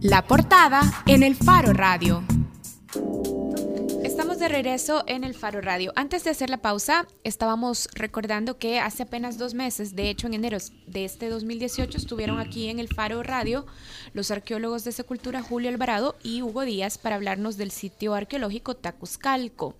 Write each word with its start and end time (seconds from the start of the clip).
La 0.00 0.26
portada 0.26 0.82
en 1.06 1.22
el 1.22 1.34
Faro 1.34 1.72
Radio. 1.72 2.22
Estamos 4.04 4.38
de 4.38 4.48
regreso 4.48 5.04
en 5.06 5.24
el 5.24 5.34
Faro 5.34 5.60
Radio. 5.60 5.92
Antes 5.96 6.24
de 6.24 6.30
hacer 6.30 6.50
la 6.50 6.58
pausa, 6.58 7.06
estábamos 7.24 7.88
recordando 7.94 8.58
que 8.58 8.78
hace 8.78 9.02
apenas 9.02 9.38
dos 9.38 9.54
meses, 9.54 9.96
de 9.96 10.08
hecho 10.08 10.26
en 10.26 10.34
enero 10.34 10.58
de 10.86 11.04
este 11.04 11.28
2018, 11.28 11.98
estuvieron 11.98 12.38
aquí 12.38 12.68
en 12.68 12.78
el 12.78 12.88
Faro 12.88 13.22
Radio 13.22 13.66
los 14.14 14.30
arqueólogos 14.30 14.84
de 14.84 14.92
Secultura 14.92 15.42
Julio 15.42 15.68
Alvarado 15.68 16.16
y 16.22 16.42
Hugo 16.42 16.62
Díaz 16.62 16.98
para 16.98 17.16
hablarnos 17.16 17.56
del 17.56 17.70
sitio 17.70 18.14
arqueológico 18.14 18.76
Tacuzcalco. 18.76 19.74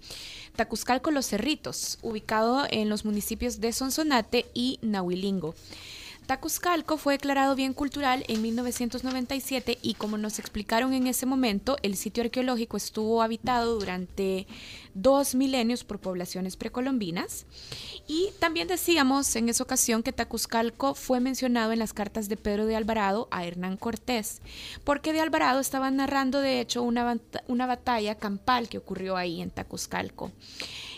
Tacuzcalco 0.57 1.11
Los 1.11 1.27
Cerritos, 1.27 1.99
ubicado 2.03 2.67
en 2.71 2.89
los 2.89 3.05
municipios 3.05 3.61
de 3.61 3.73
Sonsonate 3.73 4.47
y 4.55 4.79
Nahuilingo. 4.83 5.55
Tacuzcalco 6.27 6.97
fue 6.97 7.15
declarado 7.15 7.55
bien 7.55 7.73
cultural 7.73 8.25
en 8.27 8.43
1997 8.43 9.79
y 9.81 9.95
como 9.95 10.19
nos 10.19 10.41
explicaron 10.41 10.93
en 10.93 11.07
ese 11.07 11.25
momento, 11.25 11.77
el 11.83 11.97
sitio 11.97 12.25
arqueológico 12.25 12.77
estuvo 12.77 13.23
habitado 13.23 13.79
durante 13.79 14.49
dos 14.93 15.37
milenios 15.37 15.85
por 15.85 16.01
poblaciones 16.01 16.57
precolombinas. 16.57 17.47
Y 18.09 18.31
también 18.41 18.67
decíamos 18.67 19.37
en 19.37 19.49
esa 19.49 19.63
ocasión 19.63 20.03
que 20.03 20.13
Tacuzcalco 20.13 20.95
fue 20.95 21.21
mencionado 21.21 21.71
en 21.71 21.79
las 21.79 21.93
cartas 21.93 22.29
de 22.29 22.37
Pedro 22.37 22.67
de 22.67 22.75
Alvarado 22.75 23.29
a 23.31 23.45
Hernán 23.45 23.77
Cortés, 23.77 24.43
porque 24.83 25.13
de 25.13 25.21
Alvarado 25.21 25.61
estaba 25.61 25.93
narrando 25.93 26.41
de 26.41 26.61
hecho 26.61 26.83
una, 26.83 27.21
una 27.47 27.67
batalla 27.67 28.17
campal 28.17 28.69
que 28.69 28.79
ocurrió 28.79 29.17
ahí 29.17 29.41
en 29.41 29.51
Tacuzcalco. 29.51 30.33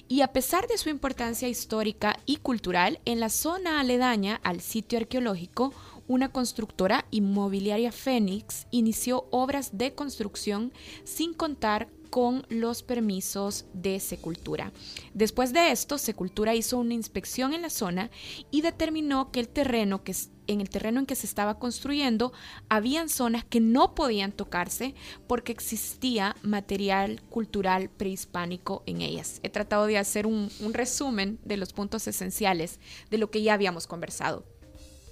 Y 0.09 0.23
a 0.23 0.29
pesar 0.33 0.67
de 0.67 0.79
su 0.79 0.89
importancia 0.89 1.49
histórica 1.49 2.19
y 2.25 2.37
cultural, 2.37 2.99
en 3.05 3.21
la 3.21 3.29
zona 3.29 3.79
aledaña 3.79 4.41
al 4.43 4.63
sitio 4.63 4.99
arqueológico, 4.99 5.75
una 6.07 6.31
constructora 6.31 7.05
inmobiliaria 7.11 7.93
Fénix 7.93 8.67
inició 8.71 9.27
obras 9.31 9.77
de 9.77 9.95
construcción 9.95 10.73
sin 11.05 11.35
contar 11.35 11.89
con 12.11 12.47
los 12.49 12.83
permisos 12.83 13.67
de 13.73 14.01
Secultura. 14.01 14.73
Después 15.15 15.53
de 15.53 15.71
esto, 15.71 15.99
Secultura 15.99 16.55
hizo 16.55 16.79
una 16.79 16.95
inspección 16.95 17.55
en 17.55 17.63
la 17.63 17.71
zona 17.71 18.11
y 18.51 18.63
determinó 18.63 19.31
que 19.31 19.41
el 19.41 19.49
terreno 19.49 20.03
que 20.03 20.15
en 20.49 20.61
el 20.61 20.71
terreno 20.71 21.01
en 21.01 21.07
que 21.07 21.15
se 21.15 21.27
estaba 21.27 21.59
construyendo 21.59 22.33
habían 22.69 23.09
zonas 23.09 23.45
que 23.45 23.61
no 23.61 23.95
podían 23.95 24.33
tocarse 24.33 24.95
porque 25.27 25.53
existía 25.53 26.35
material 26.43 27.21
cultural 27.29 27.91
prehispánico 27.91 28.83
en 28.87 29.03
ellas. 29.03 29.41
He 29.43 29.51
tratado 29.51 29.87
de 29.87 29.99
hacer 29.99 30.27
un, 30.27 30.51
un 30.61 30.75
resumen 30.75 31.39
de 31.45 31.59
los 31.59 31.73
puntos 31.73 32.07
esenciales 32.09 32.81
de 33.11 33.19
lo 33.19 33.31
que 33.31 33.43
ya 33.43 33.55
habíamos 33.55 33.87
conversado. 33.87 34.58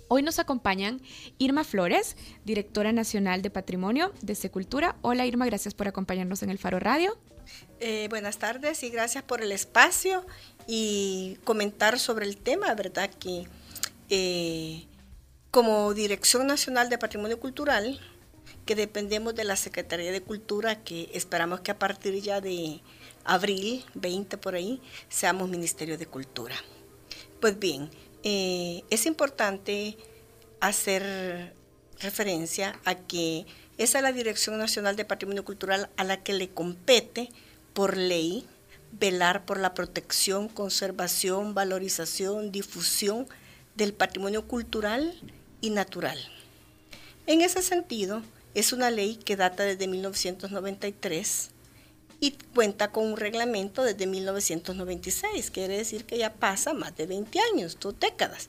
Hoy 0.09 0.23
nos 0.23 0.39
acompañan 0.39 1.01
Irma 1.39 1.65
Flores, 1.65 2.17
directora 2.45 2.93
nacional 2.93 3.43
de 3.43 3.51
Patrimonio 3.51 4.13
de 4.23 4.37
Secultura. 4.37 4.97
Hola 5.03 5.27
Irma, 5.27 5.47
gracias 5.47 5.75
por 5.75 5.89
acompañarnos 5.89 6.45
en 6.45 6.51
el 6.51 6.59
Faro 6.59 6.79
Radio. 6.79 7.19
Eh, 7.81 8.07
buenas 8.09 8.39
tardes 8.39 8.85
y 8.85 8.91
gracias 8.91 9.25
por 9.25 9.43
el 9.43 9.51
espacio 9.51 10.25
y 10.69 11.39
comentar 11.43 11.99
sobre 11.99 12.25
el 12.25 12.37
tema, 12.37 12.73
¿verdad? 12.75 13.11
Que 13.19 13.49
eh, 14.09 14.85
como 15.51 15.93
Dirección 15.93 16.47
Nacional 16.47 16.89
de 16.89 16.99
Patrimonio 16.99 17.41
Cultural, 17.41 18.01
que 18.65 18.77
dependemos 18.77 19.35
de 19.35 19.43
la 19.43 19.57
Secretaría 19.57 20.13
de 20.13 20.23
Cultura, 20.23 20.85
que 20.85 21.11
esperamos 21.15 21.63
que 21.63 21.73
a 21.73 21.79
partir 21.81 22.15
ya 22.23 22.41
de 22.41 22.81
abril 23.25 23.85
20 23.95 24.39
por 24.39 24.55
ahí, 24.55 24.81
seamos 25.09 25.49
Ministerio 25.49 25.99
de 25.99 26.07
Cultura. 26.07 26.55
Pues 27.41 27.59
bien, 27.59 27.91
eh, 28.29 28.83
es 28.91 29.07
importante 29.07 29.97
hacer 30.59 31.55
referencia 32.01 32.77
a 32.85 32.97
que 32.97 33.47
esa 33.79 33.99
es 33.99 34.03
la 34.03 34.11
Dirección 34.11 34.59
Nacional 34.59 34.97
de 34.97 35.05
Patrimonio 35.05 35.45
Cultural 35.45 35.91
a 35.97 36.03
la 36.03 36.25
que 36.25 36.33
le 36.33 36.49
compete 36.49 37.29
por 37.73 37.97
ley 37.97 38.45
velar 38.91 39.45
por 39.45 39.61
la 39.61 39.75
protección, 39.75 40.49
conservación, 40.49 41.55
valorización, 41.55 42.51
difusión 42.51 43.29
del 43.77 43.95
patrimonio 43.95 44.49
cultural 44.49 45.15
y 45.61 45.71
natural. 45.71 46.19
En 47.29 47.43
ese 47.43 47.63
sentido, 47.63 48.23
es 48.55 48.73
una 48.73 48.91
ley 48.91 49.15
que 49.15 49.37
data 49.37 49.63
desde 49.63 49.87
1993 49.87 51.51
y 52.21 52.33
cuenta 52.55 52.93
con 52.93 53.05
un 53.05 53.17
reglamento 53.17 53.83
desde 53.83 54.07
1996, 54.07 55.51
quiere 55.51 55.77
decir 55.77 56.05
que 56.05 56.19
ya 56.19 56.33
pasa 56.33 56.73
más 56.73 56.97
de 56.97 57.07
20 57.07 57.39
años, 57.53 57.77
dos 57.81 57.99
décadas. 57.99 58.49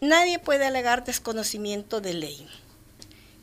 Nadie 0.00 0.38
puede 0.38 0.66
alegar 0.66 1.04
desconocimiento 1.04 2.00
de 2.00 2.14
ley. 2.14 2.48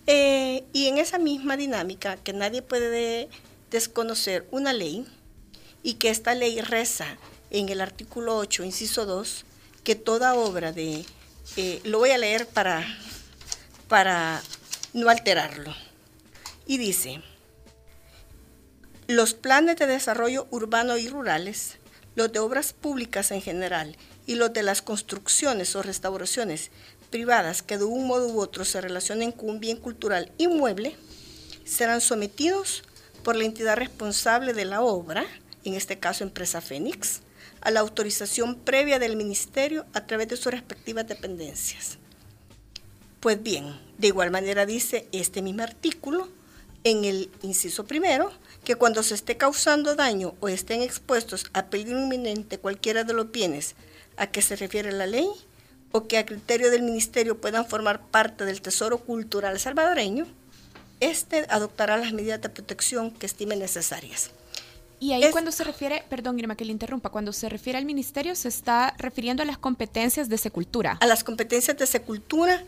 Eh, 0.08 0.66
y 0.74 0.88
en 0.88 0.98
esa 0.98 1.18
misma 1.18 1.56
dinámica, 1.56 2.18
que 2.18 2.34
nadie 2.34 2.62
puede 2.62 3.30
desconocer 3.70 4.48
una 4.52 4.74
ley 4.74 5.06
y 5.84 5.94
que 5.94 6.10
esta 6.10 6.36
ley 6.36 6.60
reza 6.62 7.18
en 7.50 7.70
el 7.70 7.82
artículo 7.82 8.38
8, 8.38 8.64
inciso 8.64 9.06
2, 9.06 9.46
que 9.84 9.96
toda 9.96 10.36
obra 10.36 10.72
de, 10.74 11.06
eh, 11.58 11.82
lo 11.84 12.00
voy 12.00 12.12
a 12.12 12.18
leer 12.18 12.48
para, 12.48 12.86
para 13.88 14.42
no 14.94 15.10
alterarlo, 15.10 15.74
y 16.66 16.78
dice, 16.78 17.22
los 19.12 19.34
planes 19.34 19.76
de 19.76 19.88
desarrollo 19.88 20.48
urbano 20.52 20.98
y 20.98 21.10
rurales, 21.10 21.78
los 22.16 22.32
de 22.32 22.40
obras 22.40 22.72
públicas 22.72 23.32
en 23.32 23.42
general 23.42 23.98
y 24.26 24.36
los 24.36 24.54
de 24.54 24.64
las 24.64 24.82
construcciones 24.82 25.76
o 25.76 25.82
restauraciones 25.82 26.72
privadas 27.10 27.62
que 27.62 27.78
de 27.78 27.84
un 27.84 28.08
modo 28.08 28.30
u 28.30 28.40
otro 28.40 28.64
se 28.64 28.80
relacionen 28.80 29.34
con 29.34 29.50
un 29.50 29.60
bien 29.60 29.76
cultural 29.76 30.32
inmueble, 30.38 30.96
serán 31.66 32.00
sometidos 32.00 32.84
por 33.22 33.36
la 33.36 33.44
entidad 33.44 33.76
responsable 33.76 34.54
de 34.54 34.64
la 34.64 34.82
obra, 34.82 35.26
en 35.66 35.74
este 35.74 36.00
caso 36.00 36.24
Empresa 36.24 36.62
Fénix, 36.62 37.20
a 37.60 37.70
la 37.70 37.82
autorización 37.82 38.56
previa 38.56 38.98
del 38.98 39.18
Ministerio 39.18 39.86
a 39.94 40.08
través 40.08 40.30
de 40.30 40.38
sus 40.38 40.54
respectivas 40.54 41.06
dependencias. 41.06 41.98
Pues 43.20 43.44
bien, 43.44 43.78
de 43.98 44.08
igual 44.08 44.32
manera 44.32 44.66
dice 44.66 45.08
este 45.12 45.42
mismo 45.42 45.64
artículo 45.64 46.30
en 46.84 47.06
el 47.06 47.30
inciso 47.42 47.86
primero, 47.86 48.32
que 48.72 48.78
cuando 48.78 49.04
se 49.04 49.16
esté 49.16 49.36
causando 49.36 49.96
daño 49.96 50.34
o 50.40 50.48
estén 50.48 50.82
expuestos 50.82 51.44
a 51.52 51.66
peligro 51.66 52.00
inminente 52.00 52.58
cualquiera 52.58 53.04
de 53.04 53.12
los 53.12 53.30
bienes 53.30 53.76
a 54.16 54.28
que 54.28 54.42
se 54.42 54.56
refiere 54.56 54.94
la 54.94 55.08
ley, 55.08 55.28
o 55.92 56.08
que 56.08 56.18
a 56.18 56.26
criterio 56.26 56.72
del 56.72 56.82
ministerio 56.82 57.42
puedan 57.42 57.66
formar 57.66 58.00
parte 58.00 58.46
del 58.46 58.62
tesoro 58.62 59.00
cultural 59.00 59.60
salvadoreño, 59.60 60.26
este 61.02 61.46
adoptará 61.50 61.98
las 61.98 62.14
medidas 62.14 62.40
de 62.40 62.48
protección 62.48 63.12
que 63.12 63.26
estime 63.26 63.58
necesarias. 63.58 64.32
Y 65.02 65.12
ahí 65.12 65.30
cuando 65.34 65.52
se 65.52 65.66
refiere, 65.66 66.06
perdón 66.10 66.40
Irma 66.40 66.56
que 66.56 66.64
le 66.64 66.72
interrumpa, 66.72 67.10
cuando 67.10 67.34
se 67.34 67.50
refiere 67.50 67.78
al 67.78 67.84
ministerio 67.84 68.36
se 68.36 68.48
está 68.48 68.96
refiriendo 68.98 69.44
a 69.44 69.46
las 69.46 69.58
competencias 69.58 70.30
de 70.30 70.38
Secultura. 70.38 70.98
A 71.02 71.08
las 71.08 71.26
competencias 71.26 71.76
de 71.76 71.88
Secultura 71.88 72.64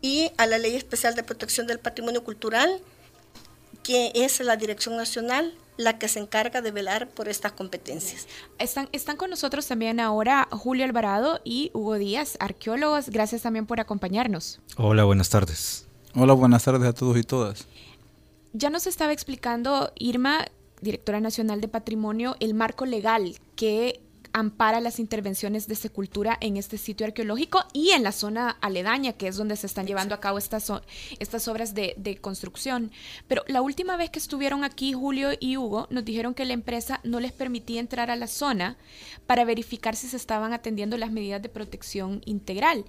y 0.00 0.30
a 0.36 0.46
la 0.46 0.58
Ley 0.58 0.76
Especial 0.76 1.16
de 1.16 1.24
Protección 1.24 1.66
del 1.66 1.80
Patrimonio 1.80 2.22
Cultural 2.22 2.80
que 3.82 4.12
es 4.14 4.40
la 4.40 4.56
Dirección 4.56 4.96
Nacional 4.96 5.54
la 5.80 5.98
que 5.98 6.08
se 6.08 6.20
encarga 6.20 6.60
de 6.60 6.70
velar 6.70 7.08
por 7.08 7.28
estas 7.28 7.52
competencias. 7.52 8.28
Están, 8.58 8.88
están 8.92 9.16
con 9.16 9.30
nosotros 9.30 9.66
también 9.66 9.98
ahora 9.98 10.46
Julio 10.50 10.84
Alvarado 10.84 11.40
y 11.42 11.70
Hugo 11.72 11.94
Díaz, 11.94 12.36
arqueólogos. 12.38 13.08
Gracias 13.08 13.42
también 13.42 13.66
por 13.66 13.80
acompañarnos. 13.80 14.60
Hola, 14.76 15.04
buenas 15.04 15.30
tardes. 15.30 15.88
Hola, 16.14 16.34
buenas 16.34 16.64
tardes 16.64 16.86
a 16.86 16.92
todos 16.92 17.16
y 17.16 17.22
todas. 17.22 17.66
Ya 18.52 18.68
nos 18.68 18.86
estaba 18.86 19.12
explicando 19.12 19.92
Irma, 19.96 20.46
directora 20.82 21.20
nacional 21.20 21.60
de 21.60 21.68
patrimonio, 21.68 22.36
el 22.40 22.54
marco 22.54 22.84
legal 22.84 23.36
que 23.56 24.00
ampara 24.32 24.80
las 24.80 24.98
intervenciones 24.98 25.66
de 25.66 25.74
Secultura 25.74 26.36
en 26.40 26.56
este 26.56 26.78
sitio 26.78 27.06
arqueológico 27.06 27.64
y 27.72 27.90
en 27.90 28.02
la 28.02 28.12
zona 28.12 28.56
aledaña, 28.60 29.14
que 29.14 29.28
es 29.28 29.36
donde 29.36 29.56
se 29.56 29.66
están 29.66 29.86
llevando 29.86 30.14
a 30.14 30.20
cabo 30.20 30.38
estas, 30.38 30.72
estas 31.18 31.48
obras 31.48 31.74
de, 31.74 31.94
de, 31.96 32.16
construcción. 32.16 32.90
Pero 33.28 33.42
la 33.46 33.62
última 33.62 33.96
vez 33.96 34.10
que 34.10 34.18
estuvieron 34.18 34.64
aquí 34.64 34.92
Julio 34.92 35.30
y 35.38 35.56
Hugo 35.56 35.86
nos 35.90 36.04
dijeron 36.04 36.34
que 36.34 36.44
la 36.44 36.54
empresa 36.54 37.00
no 37.04 37.20
les 37.20 37.32
permitía 37.32 37.80
entrar 37.80 38.10
a 38.10 38.16
la 38.16 38.26
zona 38.26 38.76
para 39.26 39.44
verificar 39.44 39.96
si 39.96 40.08
se 40.08 40.16
estaban 40.16 40.52
atendiendo 40.52 40.96
las 40.96 41.12
medidas 41.12 41.42
de 41.42 41.48
protección 41.48 42.22
integral. 42.24 42.84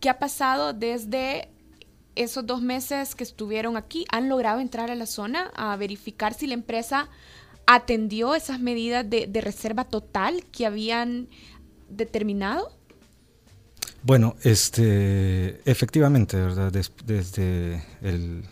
¿Qué 0.00 0.08
ha 0.08 0.18
pasado 0.18 0.72
desde 0.72 1.50
esos 2.14 2.46
dos 2.46 2.62
meses 2.62 3.14
que 3.14 3.24
estuvieron 3.24 3.76
aquí? 3.76 4.04
¿Han 4.10 4.28
logrado 4.28 4.60
entrar 4.60 4.90
a 4.90 4.94
la 4.94 5.06
zona 5.06 5.50
a 5.54 5.76
verificar 5.76 6.34
si 6.34 6.46
la 6.46 6.54
empresa 6.54 7.08
atendió 7.70 8.34
esas 8.34 8.60
medidas 8.60 9.08
de, 9.08 9.40
reserva 9.42 9.84
total 9.84 10.42
que 10.50 10.64
habían 10.64 11.28
determinado? 11.90 12.72
Bueno, 14.02 14.36
este, 14.42 15.60
efectivamente, 15.70 16.38
¿verdad? 16.38 16.72
desde 17.04 17.84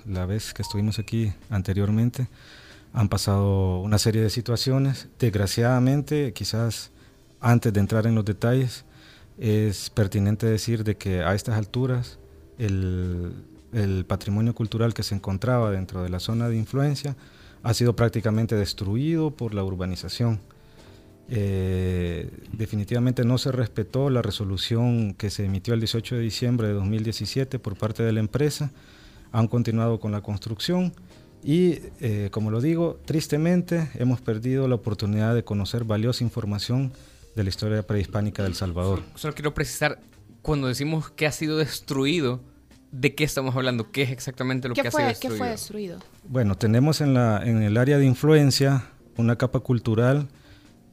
la 0.04 0.26
vez 0.26 0.52
que 0.52 0.60
estuvimos 0.60 0.98
aquí 0.98 1.32
anteriormente, 1.48 2.28
han 2.92 3.08
pasado 3.08 3.80
una 3.80 3.96
serie 3.96 4.20
de 4.20 4.28
situaciones. 4.28 5.08
Desgraciadamente, 5.18 6.34
quizás 6.34 6.90
antes 7.40 7.72
de 7.72 7.80
entrar 7.80 8.06
en 8.06 8.14
los 8.14 8.24
detalles, 8.26 8.84
es 9.38 9.88
pertinente 9.88 10.44
decir 10.44 10.84
de 10.84 10.98
que 10.98 11.22
a 11.22 11.34
estas 11.34 11.56
alturas 11.56 12.18
el, 12.58 13.32
el 13.72 14.04
patrimonio 14.04 14.54
cultural 14.54 14.92
que 14.92 15.02
se 15.02 15.14
encontraba 15.14 15.70
dentro 15.70 16.02
de 16.02 16.10
la 16.10 16.20
zona 16.20 16.50
de 16.50 16.56
influencia 16.56 17.16
ha 17.66 17.74
sido 17.74 17.96
prácticamente 17.96 18.54
destruido 18.54 19.32
por 19.32 19.52
la 19.52 19.64
urbanización. 19.64 20.38
Eh, 21.28 22.30
definitivamente 22.52 23.24
no 23.24 23.38
se 23.38 23.50
respetó 23.50 24.08
la 24.08 24.22
resolución 24.22 25.14
que 25.14 25.30
se 25.30 25.46
emitió 25.46 25.74
el 25.74 25.80
18 25.80 26.14
de 26.14 26.20
diciembre 26.20 26.68
de 26.68 26.74
2017 26.74 27.58
por 27.58 27.76
parte 27.76 28.04
de 28.04 28.12
la 28.12 28.20
empresa. 28.20 28.70
Han 29.32 29.48
continuado 29.48 29.98
con 29.98 30.12
la 30.12 30.20
construcción 30.20 30.94
y, 31.42 31.80
eh, 32.00 32.28
como 32.30 32.52
lo 32.52 32.60
digo, 32.60 33.00
tristemente 33.04 33.90
hemos 33.94 34.20
perdido 34.20 34.68
la 34.68 34.76
oportunidad 34.76 35.34
de 35.34 35.42
conocer 35.42 35.82
valiosa 35.82 36.22
información 36.22 36.92
de 37.34 37.42
la 37.42 37.48
historia 37.48 37.84
prehispánica 37.84 38.44
del 38.44 38.54
Salvador. 38.54 39.02
Solo, 39.16 39.34
quiero 39.34 39.54
precisar, 39.54 39.98
cuando 40.40 40.68
decimos 40.68 41.10
que 41.10 41.26
ha 41.26 41.32
sido 41.32 41.58
destruido, 41.58 42.40
¿de 43.00 43.14
qué 43.14 43.24
estamos 43.24 43.54
hablando? 43.54 43.90
¿Qué 43.90 44.02
es 44.02 44.10
exactamente 44.10 44.68
lo 44.68 44.74
que 44.74 44.82
ha 44.82 44.90
sido 44.90 45.06
destruido? 45.06 45.34
¿Qué 45.34 45.38
fue 45.38 45.48
destruido? 45.48 45.98
Bueno, 46.28 46.56
tenemos 46.56 47.00
en, 47.00 47.14
la, 47.14 47.42
en 47.44 47.62
el 47.62 47.76
área 47.76 47.98
de 47.98 48.06
influencia 48.06 48.90
una 49.16 49.36
capa 49.36 49.60
cultural 49.60 50.28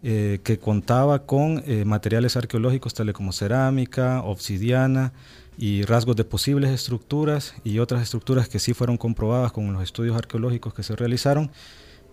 eh, 0.02 0.40
que 0.44 0.60
contaba 0.60 1.26
con 1.26 1.64
eh, 1.66 1.86
materiales 1.86 2.36
arqueológicos 2.36 2.94
tales 2.94 3.14
como 3.14 3.32
cerámica, 3.32 4.22
obsidiana 4.22 5.14
y 5.58 5.84
rasgos 5.84 6.16
de 6.16 6.26
posibles 6.26 6.72
estructuras 6.72 7.56
y 7.64 7.80
otras 7.80 8.02
estructuras 8.02 8.50
que 8.50 8.60
sí 8.60 8.74
fueron 8.74 8.98
comprobadas 8.98 9.52
con 9.52 9.72
los 9.72 9.84
estudios 9.84 10.18
arqueológicos 10.18 10.74
que 10.74 10.84
se 10.84 10.96
realizaron 10.96 11.52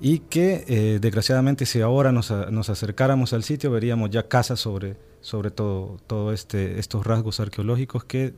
y 0.01 0.21
que 0.21 0.65
eh, 0.69 0.99
desgraciadamente 1.01 1.67
si 1.67 1.81
ahora 1.81 2.13
nos, 2.13 2.31
nos, 2.51 2.71
acercáramos 2.71 3.33
al 3.33 3.43
sitio 3.43 3.71
veríamos 3.71 4.11
ya 4.11 4.29
casas 4.29 4.61
sobre, 4.61 4.97
sobre 5.21 5.51
todo, 5.51 5.99
todo 6.07 6.33
este, 6.33 6.79
estos 6.79 7.07
rasgos 7.07 7.41
arqueológicos 7.41 8.05
que, 8.05 8.35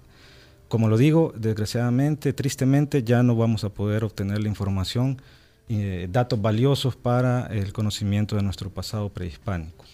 como 0.73 0.89
lo 0.89 0.97
digo, 0.97 1.35
desgraciadamente, 1.37 2.33
tristemente 2.33 3.03
ya 3.03 3.23
no 3.23 3.37
vamos 3.37 3.63
a 3.63 3.69
poder 3.69 4.05
obtener 4.05 4.41
la 4.41 4.49
información 4.49 5.21
eh, 5.69 6.09
datos 6.11 6.41
valiosos 6.41 6.97
para 6.97 7.47
el 7.49 7.75
conocimiento 7.75 8.37
de 8.37 8.43
nuestro 8.43 8.71
pasado 8.71 9.11
prehispánico. 9.11 9.85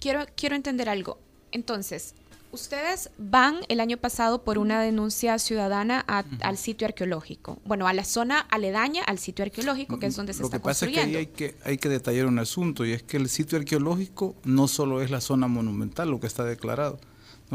quiero, 0.00 0.26
quiero 0.34 0.56
entender 0.56 0.88
algo. 0.88 1.20
Entonces, 1.52 2.16
ustedes 2.50 3.10
van 3.18 3.60
el 3.68 3.78
año 3.78 3.98
pasado 3.98 4.42
por 4.42 4.58
una 4.58 4.82
denuncia 4.82 5.38
ciudadana 5.38 6.00
al 6.00 6.56
sitio 6.56 6.88
arqueológico. 6.88 7.60
Bueno, 7.64 7.86
a 7.86 7.92
la 7.92 8.02
zona 8.02 8.40
aledaña 8.40 9.04
al 9.04 9.20
sitio 9.20 9.44
arqueológico, 9.44 10.00
que 10.00 10.06
es 10.06 10.16
donde 10.16 10.32
se 10.32 10.42
está 10.42 10.58
construyendo. 10.58 11.02
Lo 11.02 11.08
que 11.08 11.24
pasa 11.24 11.30
es 11.30 11.36
que 11.36 11.44
ahí 11.44 11.46
hay 11.46 11.54
que, 11.54 11.70
hay 11.70 11.78
que 11.78 11.88
detallar 11.88 12.26
un 12.26 12.40
asunto, 12.40 12.84
y 12.84 12.90
es 12.90 13.04
que 13.04 13.16
el 13.16 13.28
sitio 13.28 13.58
arqueológico 13.58 14.34
no 14.42 14.66
solo 14.66 15.02
es 15.02 15.12
la 15.12 15.20
zona 15.20 15.46
monumental, 15.46 16.10
lo 16.10 16.18
que 16.18 16.26
está 16.26 16.42
declarado, 16.42 16.98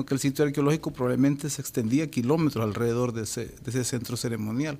que 0.06 0.14
el 0.14 0.20
sitio 0.20 0.46
arqueológico 0.46 0.92
probablemente 0.92 1.50
se 1.50 1.62
extendía 1.62 2.10
kilómetros 2.10 2.64
alrededor 2.64 3.14
de 3.14 3.24
ese, 3.24 3.46
de 3.46 3.70
ese 3.70 3.84
centro 3.84 4.18
ceremonial. 4.18 4.80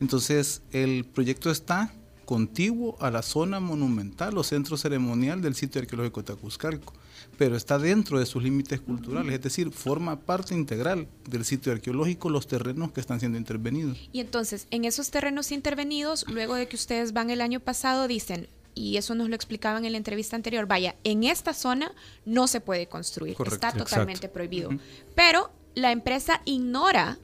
Entonces, 0.00 0.62
el 0.72 1.04
proyecto 1.04 1.50
está 1.50 1.92
contiguo 2.24 2.96
a 3.00 3.10
la 3.10 3.22
zona 3.22 3.60
monumental 3.60 4.36
o 4.38 4.42
centro 4.42 4.76
ceremonial 4.76 5.42
del 5.42 5.54
sitio 5.54 5.80
arqueológico 5.80 6.22
de 6.22 6.26
Tacuzcalco, 6.26 6.92
pero 7.36 7.56
está 7.56 7.78
dentro 7.78 8.18
de 8.18 8.26
sus 8.26 8.42
límites 8.42 8.80
culturales, 8.80 9.34
es 9.34 9.42
decir, 9.42 9.70
forma 9.70 10.20
parte 10.20 10.54
integral 10.54 11.06
del 11.28 11.44
sitio 11.44 11.72
arqueológico 11.72 12.30
los 12.30 12.46
terrenos 12.46 12.92
que 12.92 13.00
están 13.00 13.20
siendo 13.20 13.38
intervenidos. 13.38 14.08
Y 14.12 14.20
entonces, 14.20 14.66
en 14.70 14.84
esos 14.84 15.10
terrenos 15.10 15.52
intervenidos, 15.52 16.24
luego 16.28 16.54
de 16.54 16.66
que 16.66 16.76
ustedes 16.76 17.12
van 17.12 17.30
el 17.30 17.40
año 17.40 17.60
pasado, 17.60 18.08
dicen, 18.08 18.48
y 18.74 18.96
eso 18.96 19.14
nos 19.14 19.28
lo 19.28 19.34
explicaban 19.34 19.84
en 19.84 19.92
la 19.92 19.98
entrevista 19.98 20.36
anterior, 20.36 20.66
vaya, 20.66 20.96
en 21.04 21.24
esta 21.24 21.54
zona 21.54 21.92
no 22.24 22.46
se 22.46 22.60
puede 22.60 22.86
construir, 22.86 23.36
está 23.46 23.72
totalmente 23.72 24.28
prohibido. 24.28 24.70
Pero 25.14 25.50
la 25.74 25.92
empresa 25.92 26.42
ignora 26.44 27.18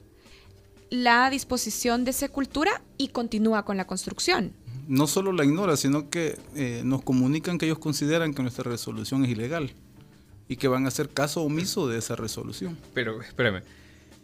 la 0.89 1.29
disposición 1.29 2.03
de 2.03 2.13
cultura 2.29 2.81
y 2.97 3.09
continúa 3.09 3.63
con 3.63 3.77
la 3.77 3.87
construcción 3.87 4.53
no 4.87 5.07
solo 5.07 5.31
la 5.31 5.45
ignora, 5.45 5.77
sino 5.77 6.09
que 6.09 6.37
eh, 6.53 6.81
nos 6.83 7.01
comunican 7.01 7.57
que 7.57 7.65
ellos 7.65 7.79
consideran 7.79 8.33
que 8.33 8.41
nuestra 8.41 8.69
resolución 8.69 9.23
es 9.23 9.31
ilegal 9.31 9.71
y 10.49 10.57
que 10.57 10.67
van 10.67 10.83
a 10.83 10.89
hacer 10.89 11.07
caso 11.07 11.43
omiso 11.43 11.87
de 11.87 11.97
esa 11.97 12.17
resolución. 12.17 12.77
Pero, 12.93 13.21
espérame, 13.21 13.63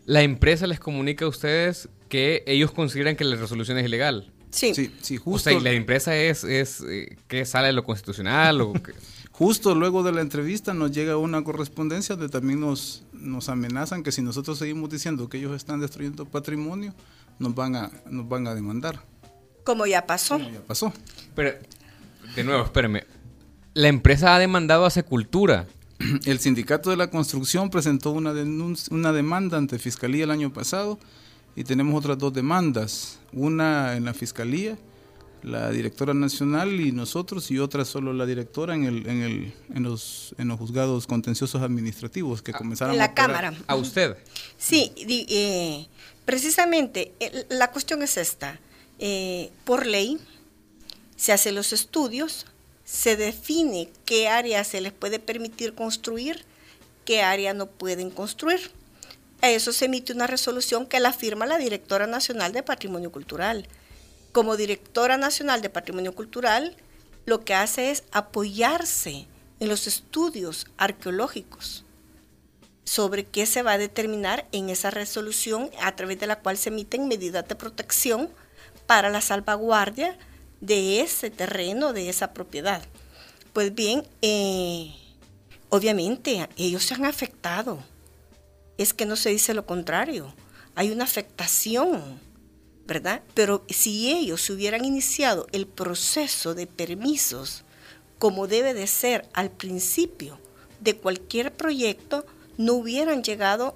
la 0.06 0.24
empresa 0.24 0.68
les 0.68 0.80
comunica 0.80 1.24
a 1.24 1.30
ustedes 1.30 1.88
que 2.10 2.44
ellos 2.48 2.72
consideran 2.72 3.16
que 3.16 3.24
la 3.24 3.38
resolución 3.38 3.78
es 3.78 3.86
ilegal. 3.86 4.32
Sí, 4.58 4.74
sí, 4.74 4.92
sí 5.02 5.18
justo. 5.18 5.50
O 5.50 5.54
sea, 5.54 5.60
y 5.60 5.64
la 5.64 5.72
empresa 5.72 6.16
es, 6.16 6.44
es 6.44 6.82
eh, 6.82 7.16
que 7.28 7.46
sale 7.46 7.68
de 7.68 7.74
lo 7.74 7.84
constitucional 7.84 8.62
o 8.62 8.74
Justo 9.38 9.76
luego 9.76 10.02
de 10.02 10.12
la 10.12 10.22
entrevista 10.22 10.74
nos 10.74 10.92
llega 10.92 11.16
una 11.16 11.44
correspondencia 11.44 12.16
donde 12.16 12.32
también 12.32 12.60
nos, 12.60 13.04
nos 13.14 13.50
amenazan 13.50 14.02
que 14.02 14.12
si 14.12 14.24
nosotros 14.24 14.58
seguimos 14.58 14.90
diciendo 14.90 15.30
que 15.30 15.38
ellos 15.38 15.56
están 15.56 15.80
destruyendo 15.80 16.26
patrimonio, 16.26 16.96
nos 17.38 17.54
van 17.54 17.76
a, 17.76 17.92
nos 18.10 18.28
van 18.28 18.48
a 18.48 18.56
demandar. 18.56 19.00
Como 19.64 19.86
ya 19.86 20.08
pasó. 20.08 20.40
ya 20.40 20.60
pasó. 20.66 20.92
Pero, 21.36 21.52
de 22.36 22.44
nuevo, 22.44 22.64
espérame. 22.64 23.04
La 23.76 23.90
empresa 23.90 24.34
ha 24.34 24.40
demandado 24.40 24.88
a 24.88 24.90
Secultura. 24.90 25.68
El 26.26 26.40
sindicato 26.40 26.90
de 26.90 26.98
la 26.98 27.12
construcción 27.12 27.70
presentó 27.70 28.14
una, 28.14 28.34
una 28.90 29.14
demanda 29.14 29.60
ante 29.60 29.78
Fiscalía 29.78 30.24
el 30.24 30.32
año 30.32 30.52
pasado 30.52 30.98
y 31.58 31.64
tenemos 31.64 31.98
otras 31.98 32.20
dos 32.20 32.32
demandas. 32.32 33.18
Una 33.34 33.98
en 33.98 34.06
la 34.06 34.14
Fiscalía, 34.14 34.78
la 35.42 35.72
directora 35.72 36.14
nacional 36.14 36.80
y 36.80 36.92
nosotros, 36.92 37.50
y 37.50 37.58
otra 37.58 37.84
solo 37.84 38.14
la 38.14 38.28
directora 38.28 38.76
en, 38.76 38.84
el, 38.84 39.08
en, 39.08 39.24
el, 39.24 39.54
en, 39.74 39.82
los, 39.82 40.36
en 40.38 40.50
los 40.50 40.60
juzgados 40.60 41.08
contenciosos 41.08 41.64
administrativos 41.64 42.44
que 42.44 42.52
ah, 42.52 42.58
comenzaron 42.60 42.94
en 42.94 43.00
la 43.00 43.16
Cámara. 43.16 43.56
¿A 43.66 43.76
usted? 43.76 44.18
Sí, 44.56 44.92
eh, 44.98 45.88
precisamente 46.26 47.14
la 47.50 47.72
cuestión 47.72 48.04
es 48.04 48.18
esta. 48.18 48.60
Eh, 49.00 49.50
por 49.66 49.88
ley, 49.88 50.20
se 51.16 51.34
hacen 51.34 51.56
los 51.56 51.74
estudios, 51.74 52.46
se 52.86 53.18
define 53.18 53.90
qué 54.06 54.28
área 54.28 54.64
se 54.64 54.80
les 54.80 54.94
puede 54.94 55.18
permitir 55.18 55.74
construir, 55.74 56.46
qué 57.04 57.24
área 57.24 57.56
no 57.56 57.66
pueden 57.66 58.12
construir. 58.12 58.60
Eso 59.42 59.72
se 59.72 59.86
emite 59.86 60.14
una 60.14 60.28
resolución 60.28 60.88
que 60.88 61.00
la 61.00 61.14
firma 61.14 61.46
la 61.46 61.58
directora 61.58 62.08
nacional 62.08 62.54
de 62.54 62.64
Patrimonio 62.64 63.12
Cultural. 63.12 63.68
Como 64.32 64.58
directora 64.58 65.18
nacional 65.18 65.62
de 65.62 65.70
Patrimonio 65.70 66.16
Cultural, 66.16 66.76
lo 67.26 67.44
que 67.44 67.54
hace 67.54 67.92
es 67.92 68.04
apoyarse 68.12 69.28
en 69.60 69.70
los 69.70 69.86
estudios 69.88 70.68
arqueológicos 70.78 71.84
sobre 72.84 73.26
qué 73.26 73.46
se 73.46 73.64
va 73.64 73.74
a 73.74 73.78
determinar 73.78 74.48
en 74.52 74.70
esa 74.70 74.92
resolución 74.92 75.70
a 75.82 75.96
través 75.96 76.20
de 76.20 76.28
la 76.28 76.40
cual 76.40 76.58
se 76.58 76.70
emiten 76.70 77.08
medidas 77.08 77.48
de 77.48 77.56
protección 77.56 78.30
para 78.86 79.10
la 79.10 79.22
salvaguardia 79.22 80.18
de 80.62 81.02
ese 81.02 81.30
terreno, 81.30 81.94
de 81.94 82.10
esa 82.10 82.34
propiedad. 82.34 82.82
Pues 83.54 83.76
bien, 83.76 84.04
eh, 84.22 84.96
obviamente 85.70 86.48
ellos 86.56 86.84
se 86.84 86.94
han 86.94 87.06
afectado. 87.06 87.84
Es 88.78 88.94
que 88.94 89.06
no 89.06 89.16
se 89.16 89.30
dice 89.30 89.54
lo 89.54 89.66
contrario. 89.66 90.34
Hay 90.76 90.92
una 90.92 91.06
afectación, 91.06 92.20
¿verdad? 92.86 93.22
Pero 93.34 93.66
si 93.70 94.14
ellos 94.14 94.50
hubieran 94.50 94.86
iniciado 94.86 95.48
el 95.52 95.68
proceso 95.68 96.54
de 96.54 96.68
permisos 96.68 97.64
como 98.20 98.48
debe 98.48 98.74
de 98.74 98.88
ser 98.88 99.28
al 99.34 99.52
principio 99.52 100.40
de 100.80 100.96
cualquier 100.96 101.54
proyecto, 101.54 102.26
no 102.58 102.74
hubieran 102.74 103.24
llegado 103.24 103.76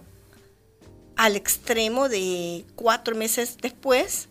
al 1.15 1.36
extremo 1.36 2.10
de 2.10 2.65
cuatro 2.75 3.15
meses 3.15 3.58
después 3.62 4.27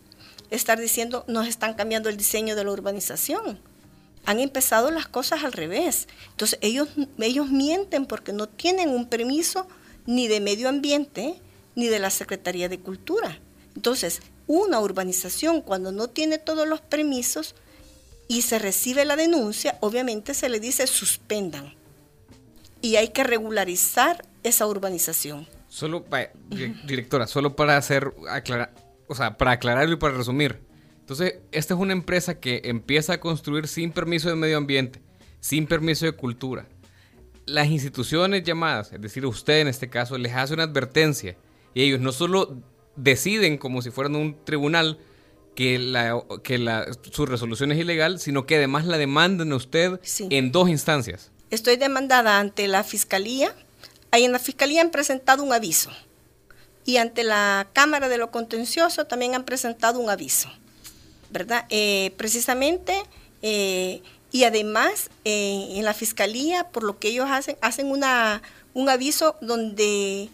estar 0.50 0.80
diciendo 0.80 1.24
nos 1.28 1.46
están 1.46 1.74
cambiando 1.74 2.08
el 2.08 2.16
diseño 2.16 2.56
de 2.56 2.64
la 2.64 2.72
urbanización. 2.72 3.60
Han 4.26 4.40
empezado 4.40 4.90
las 4.90 5.06
cosas 5.08 5.44
al 5.44 5.52
revés. 5.52 6.08
Entonces 6.30 6.58
ellos, 6.62 6.88
ellos 7.18 7.48
mienten 7.48 8.06
porque 8.06 8.32
no 8.32 8.48
tienen 8.48 8.90
un 8.90 9.08
permiso 9.08 9.66
ni 10.10 10.26
de 10.26 10.40
medio 10.40 10.68
ambiente 10.68 11.40
ni 11.76 11.86
de 11.86 12.00
la 12.00 12.10
Secretaría 12.10 12.68
de 12.68 12.80
Cultura. 12.80 13.38
Entonces, 13.76 14.22
una 14.48 14.80
urbanización 14.80 15.62
cuando 15.62 15.92
no 15.92 16.08
tiene 16.08 16.38
todos 16.38 16.66
los 16.66 16.80
permisos 16.80 17.54
y 18.26 18.42
se 18.42 18.58
recibe 18.58 19.04
la 19.04 19.14
denuncia, 19.14 19.78
obviamente 19.78 20.34
se 20.34 20.48
le 20.48 20.58
dice 20.58 20.88
suspendan. 20.88 21.74
Y 22.82 22.96
hay 22.96 23.10
que 23.10 23.22
regularizar 23.22 24.24
esa 24.42 24.66
urbanización. 24.66 25.46
Solo, 25.68 26.04
directora, 26.84 27.28
solo 27.28 27.54
para 27.54 27.76
hacer 27.76 28.12
aclarar, 28.28 28.74
o 29.06 29.14
sea, 29.14 29.36
para 29.36 29.52
aclararlo 29.52 29.94
y 29.94 29.98
para 29.98 30.16
resumir. 30.16 30.58
Entonces, 30.98 31.38
esta 31.52 31.74
es 31.74 31.80
una 31.80 31.92
empresa 31.92 32.40
que 32.40 32.62
empieza 32.64 33.12
a 33.12 33.20
construir 33.20 33.68
sin 33.68 33.92
permiso 33.92 34.28
de 34.28 34.34
medio 34.34 34.56
ambiente, 34.56 35.00
sin 35.38 35.68
permiso 35.68 36.06
de 36.06 36.12
cultura. 36.12 36.66
Las 37.50 37.68
instituciones 37.68 38.44
llamadas, 38.44 38.92
es 38.92 39.00
decir, 39.00 39.26
usted 39.26 39.60
en 39.60 39.68
este 39.68 39.88
caso, 39.88 40.16
les 40.16 40.32
hace 40.34 40.54
una 40.54 40.64
advertencia 40.64 41.36
y 41.74 41.82
ellos 41.82 42.00
no 42.00 42.12
solo 42.12 42.56
deciden 42.96 43.58
como 43.58 43.82
si 43.82 43.90
fueran 43.90 44.16
un 44.16 44.36
tribunal 44.44 44.98
que, 45.54 45.78
la, 45.78 46.22
que 46.42 46.58
la, 46.58 46.86
su 47.10 47.26
resolución 47.26 47.72
es 47.72 47.78
ilegal, 47.78 48.20
sino 48.20 48.46
que 48.46 48.56
además 48.56 48.86
la 48.86 48.98
demandan 48.98 49.52
a 49.52 49.56
usted 49.56 50.00
en 50.30 50.52
dos 50.52 50.68
instancias. 50.68 51.30
Estoy 51.50 51.76
demandada 51.76 52.38
ante 52.38 52.68
la 52.68 52.84
fiscalía. 52.84 53.54
Ahí 54.12 54.24
en 54.24 54.32
la 54.32 54.38
fiscalía 54.38 54.80
han 54.80 54.90
presentado 54.90 55.42
un 55.42 55.52
aviso 55.52 55.90
y 56.84 56.96
ante 56.96 57.24
la 57.24 57.68
Cámara 57.72 58.08
de 58.08 58.18
lo 58.18 58.30
Contencioso 58.30 59.04
también 59.04 59.34
han 59.34 59.44
presentado 59.44 59.98
un 59.98 60.10
aviso, 60.10 60.50
¿verdad? 61.30 61.66
Eh, 61.70 62.12
precisamente, 62.16 62.94
eh, 63.42 64.02
y 64.32 64.44
además 64.44 65.10
eh, 65.24 65.68
en 65.70 65.84
la 65.84 65.94
Fiscalía, 65.94 66.68
por 66.68 66.82
lo 66.82 66.98
que 66.98 67.08
ellos 67.08 67.28
hacen, 67.30 67.56
hacen 67.60 67.90
una, 67.90 68.42
un 68.74 68.88
aviso 68.88 69.36
donde, 69.40 70.30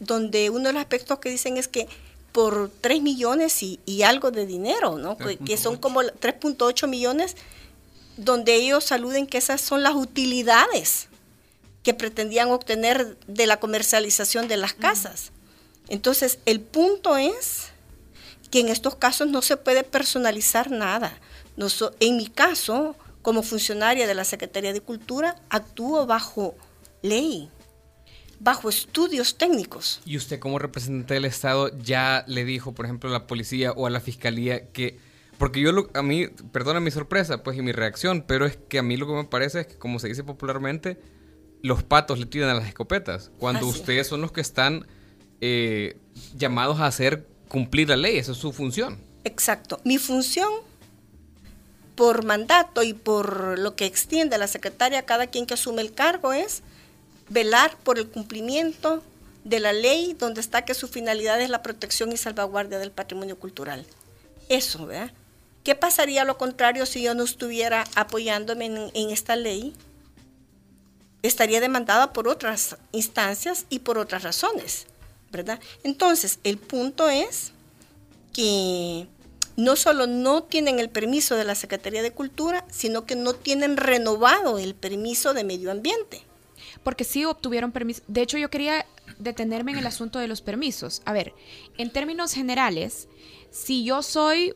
donde 0.00 0.50
uno 0.50 0.68
de 0.68 0.72
los 0.72 0.80
aspectos 0.80 1.18
que 1.18 1.30
dicen 1.30 1.56
es 1.56 1.68
que 1.68 1.88
por 2.32 2.70
3 2.80 3.02
millones 3.02 3.62
y, 3.62 3.78
y 3.86 4.02
algo 4.02 4.30
de 4.30 4.46
dinero, 4.46 4.96
¿no? 4.98 5.16
que 5.18 5.56
son 5.56 5.76
como 5.76 6.02
3.8 6.02 6.88
millones, 6.88 7.36
donde 8.16 8.54
ellos 8.54 8.84
saluden 8.84 9.26
que 9.26 9.38
esas 9.38 9.60
son 9.60 9.82
las 9.82 9.94
utilidades 9.94 11.08
que 11.82 11.94
pretendían 11.94 12.50
obtener 12.50 13.16
de 13.26 13.46
la 13.46 13.60
comercialización 13.60 14.48
de 14.48 14.56
las 14.56 14.72
casas. 14.72 15.30
Entonces, 15.88 16.38
el 16.46 16.60
punto 16.60 17.16
es 17.16 17.68
que 18.50 18.60
en 18.60 18.68
estos 18.68 18.94
casos 18.96 19.28
no 19.28 19.42
se 19.42 19.56
puede 19.56 19.82
personalizar 19.82 20.70
nada. 20.70 21.18
en 22.00 22.16
mi 22.16 22.28
caso, 22.28 22.96
como 23.22 23.42
funcionaria 23.42 24.06
de 24.06 24.14
la 24.14 24.24
Secretaría 24.24 24.72
de 24.72 24.80
Cultura, 24.80 25.36
actúo 25.48 26.06
bajo 26.06 26.54
ley, 27.02 27.48
bajo 28.40 28.68
estudios 28.68 29.38
técnicos. 29.38 30.00
¿Y 30.04 30.16
usted 30.16 30.38
como 30.38 30.58
representante 30.58 31.14
del 31.14 31.24
Estado 31.24 31.70
ya 31.78 32.24
le 32.26 32.44
dijo, 32.44 32.72
por 32.72 32.84
ejemplo, 32.84 33.08
a 33.08 33.12
la 33.12 33.26
policía 33.26 33.72
o 33.72 33.86
a 33.86 33.90
la 33.90 34.00
fiscalía 34.00 34.70
que... 34.72 34.98
Porque 35.38 35.60
yo, 35.60 35.70
a 35.94 36.02
mí, 36.02 36.28
perdona 36.52 36.78
mi 36.78 36.90
sorpresa, 36.90 37.42
pues, 37.42 37.56
y 37.56 37.62
mi 37.62 37.72
reacción, 37.72 38.24
pero 38.26 38.46
es 38.46 38.56
que 38.56 38.78
a 38.78 38.82
mí 38.82 38.96
lo 38.96 39.06
que 39.06 39.14
me 39.14 39.24
parece 39.24 39.60
es 39.60 39.66
que, 39.66 39.76
como 39.76 39.98
se 39.98 40.08
dice 40.08 40.22
popularmente, 40.22 41.00
los 41.62 41.82
patos 41.82 42.18
le 42.18 42.26
tiran 42.26 42.50
a 42.50 42.54
las 42.54 42.68
escopetas, 42.68 43.30
cuando 43.38 43.66
ustedes 43.66 44.06
son 44.06 44.20
los 44.20 44.30
que 44.30 44.40
están 44.40 44.86
eh, 45.40 45.96
llamados 46.36 46.80
a 46.80 46.86
hacer 46.86 47.26
cumplir 47.48 47.88
la 47.88 47.96
ley, 47.96 48.18
esa 48.18 48.32
es 48.32 48.38
su 48.38 48.52
función. 48.52 48.98
Exacto, 49.24 49.80
mi 49.84 49.98
función 49.98 50.50
por 51.94 52.24
mandato 52.24 52.82
y 52.82 52.94
por 52.94 53.58
lo 53.58 53.76
que 53.76 53.86
extiende 53.86 54.38
la 54.38 54.46
secretaria, 54.46 55.04
cada 55.04 55.26
quien 55.26 55.46
que 55.46 55.54
asume 55.54 55.82
el 55.82 55.92
cargo 55.92 56.32
es 56.32 56.62
velar 57.28 57.76
por 57.84 57.98
el 57.98 58.08
cumplimiento 58.08 59.02
de 59.44 59.60
la 59.60 59.72
ley 59.72 60.14
donde 60.18 60.40
está 60.40 60.64
que 60.64 60.74
su 60.74 60.88
finalidad 60.88 61.40
es 61.40 61.50
la 61.50 61.62
protección 61.62 62.12
y 62.12 62.16
salvaguardia 62.16 62.78
del 62.78 62.92
patrimonio 62.92 63.38
cultural. 63.38 63.84
Eso, 64.48 64.86
¿verdad? 64.86 65.12
¿Qué 65.64 65.74
pasaría 65.74 66.24
lo 66.24 66.38
contrario 66.38 66.86
si 66.86 67.02
yo 67.02 67.14
no 67.14 67.22
estuviera 67.22 67.84
apoyándome 67.94 68.90
en 68.94 69.10
esta 69.10 69.36
ley? 69.36 69.74
estaría 71.22 71.60
demandada 71.60 72.12
por 72.12 72.28
otras 72.28 72.76
instancias 72.90 73.66
y 73.70 73.80
por 73.80 73.98
otras 73.98 74.22
razones, 74.22 74.86
¿verdad? 75.30 75.60
Entonces, 75.84 76.38
el 76.44 76.58
punto 76.58 77.08
es 77.08 77.52
que 78.32 79.06
no 79.56 79.76
solo 79.76 80.06
no 80.06 80.42
tienen 80.44 80.78
el 80.78 80.90
permiso 80.90 81.36
de 81.36 81.44
la 81.44 81.54
Secretaría 81.54 82.02
de 82.02 82.12
Cultura, 82.12 82.64
sino 82.70 83.04
que 83.04 83.16
no 83.16 83.34
tienen 83.34 83.76
renovado 83.76 84.58
el 84.58 84.74
permiso 84.74 85.34
de 85.34 85.44
medio 85.44 85.70
ambiente. 85.70 86.22
Porque 86.82 87.04
sí 87.04 87.24
obtuvieron 87.24 87.72
permiso. 87.72 88.02
De 88.08 88.22
hecho, 88.22 88.38
yo 88.38 88.50
quería 88.50 88.86
detenerme 89.18 89.72
en 89.72 89.78
el 89.78 89.86
asunto 89.86 90.18
de 90.18 90.28
los 90.28 90.42
permisos. 90.42 91.02
A 91.04 91.12
ver, 91.12 91.34
en 91.78 91.90
términos 91.90 92.32
generales, 92.32 93.08
si 93.50 93.84
yo 93.84 94.02
soy 94.02 94.54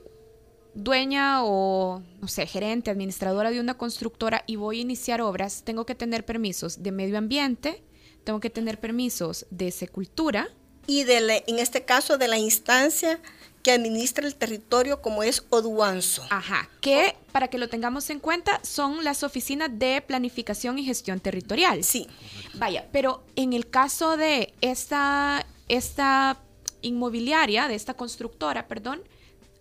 dueña 0.75 1.45
o, 1.45 2.03
no 2.21 2.29
sé, 2.29 2.47
gerente, 2.47 2.91
administradora 2.91 3.51
de 3.51 3.61
una 3.61 3.75
constructora 3.75 4.45
y 4.47 4.57
voy 4.57 4.79
a 4.79 4.83
iniciar 4.83 5.21
obras, 5.21 5.63
tengo 5.65 5.87
que 5.87 5.95
tener 5.95 6.25
permisos 6.25 6.83
de 6.83 6.93
medio 6.93 7.19
ambiente, 7.19 7.83
tengo 8.25 8.41
que 8.41 8.51
tener 8.51 8.79
permisos 8.79 9.47
de 9.51 9.71
secultura. 9.71 10.49
Y 10.87 11.05
de 11.05 11.45
en 11.47 11.59
este 11.59 11.85
caso 11.85 12.19
de 12.19 12.29
la 12.29 12.39
instancia 12.39 13.21
que 13.67 13.73
administra 13.73 14.29
el 14.29 14.37
territorio 14.37 15.03
como 15.03 15.25
es 15.25 15.43
Oduanzo. 15.51 16.25
Ajá, 16.31 16.71
que 16.81 17.17
para 17.33 17.49
que 17.49 17.59
lo 17.59 17.69
tengamos 17.69 18.11
en 18.11 18.21
cuenta 18.21 18.61
son 18.63 19.03
las 19.03 19.25
oficinas 19.25 19.71
de 19.73 20.01
planificación 20.07 20.79
y 20.79 20.85
gestión 20.85 21.19
territorial. 21.19 21.83
Sí. 21.83 22.07
Vaya, 22.55 22.87
pero 22.93 23.25
en 23.35 23.55
el 23.55 23.69
caso 23.69 24.17
de 24.17 24.55
esta, 24.61 25.45
esta 25.67 26.39
inmobiliaria, 26.81 27.67
de 27.67 27.75
esta 27.75 27.95
constructora, 27.95 28.69
perdón, 28.69 29.03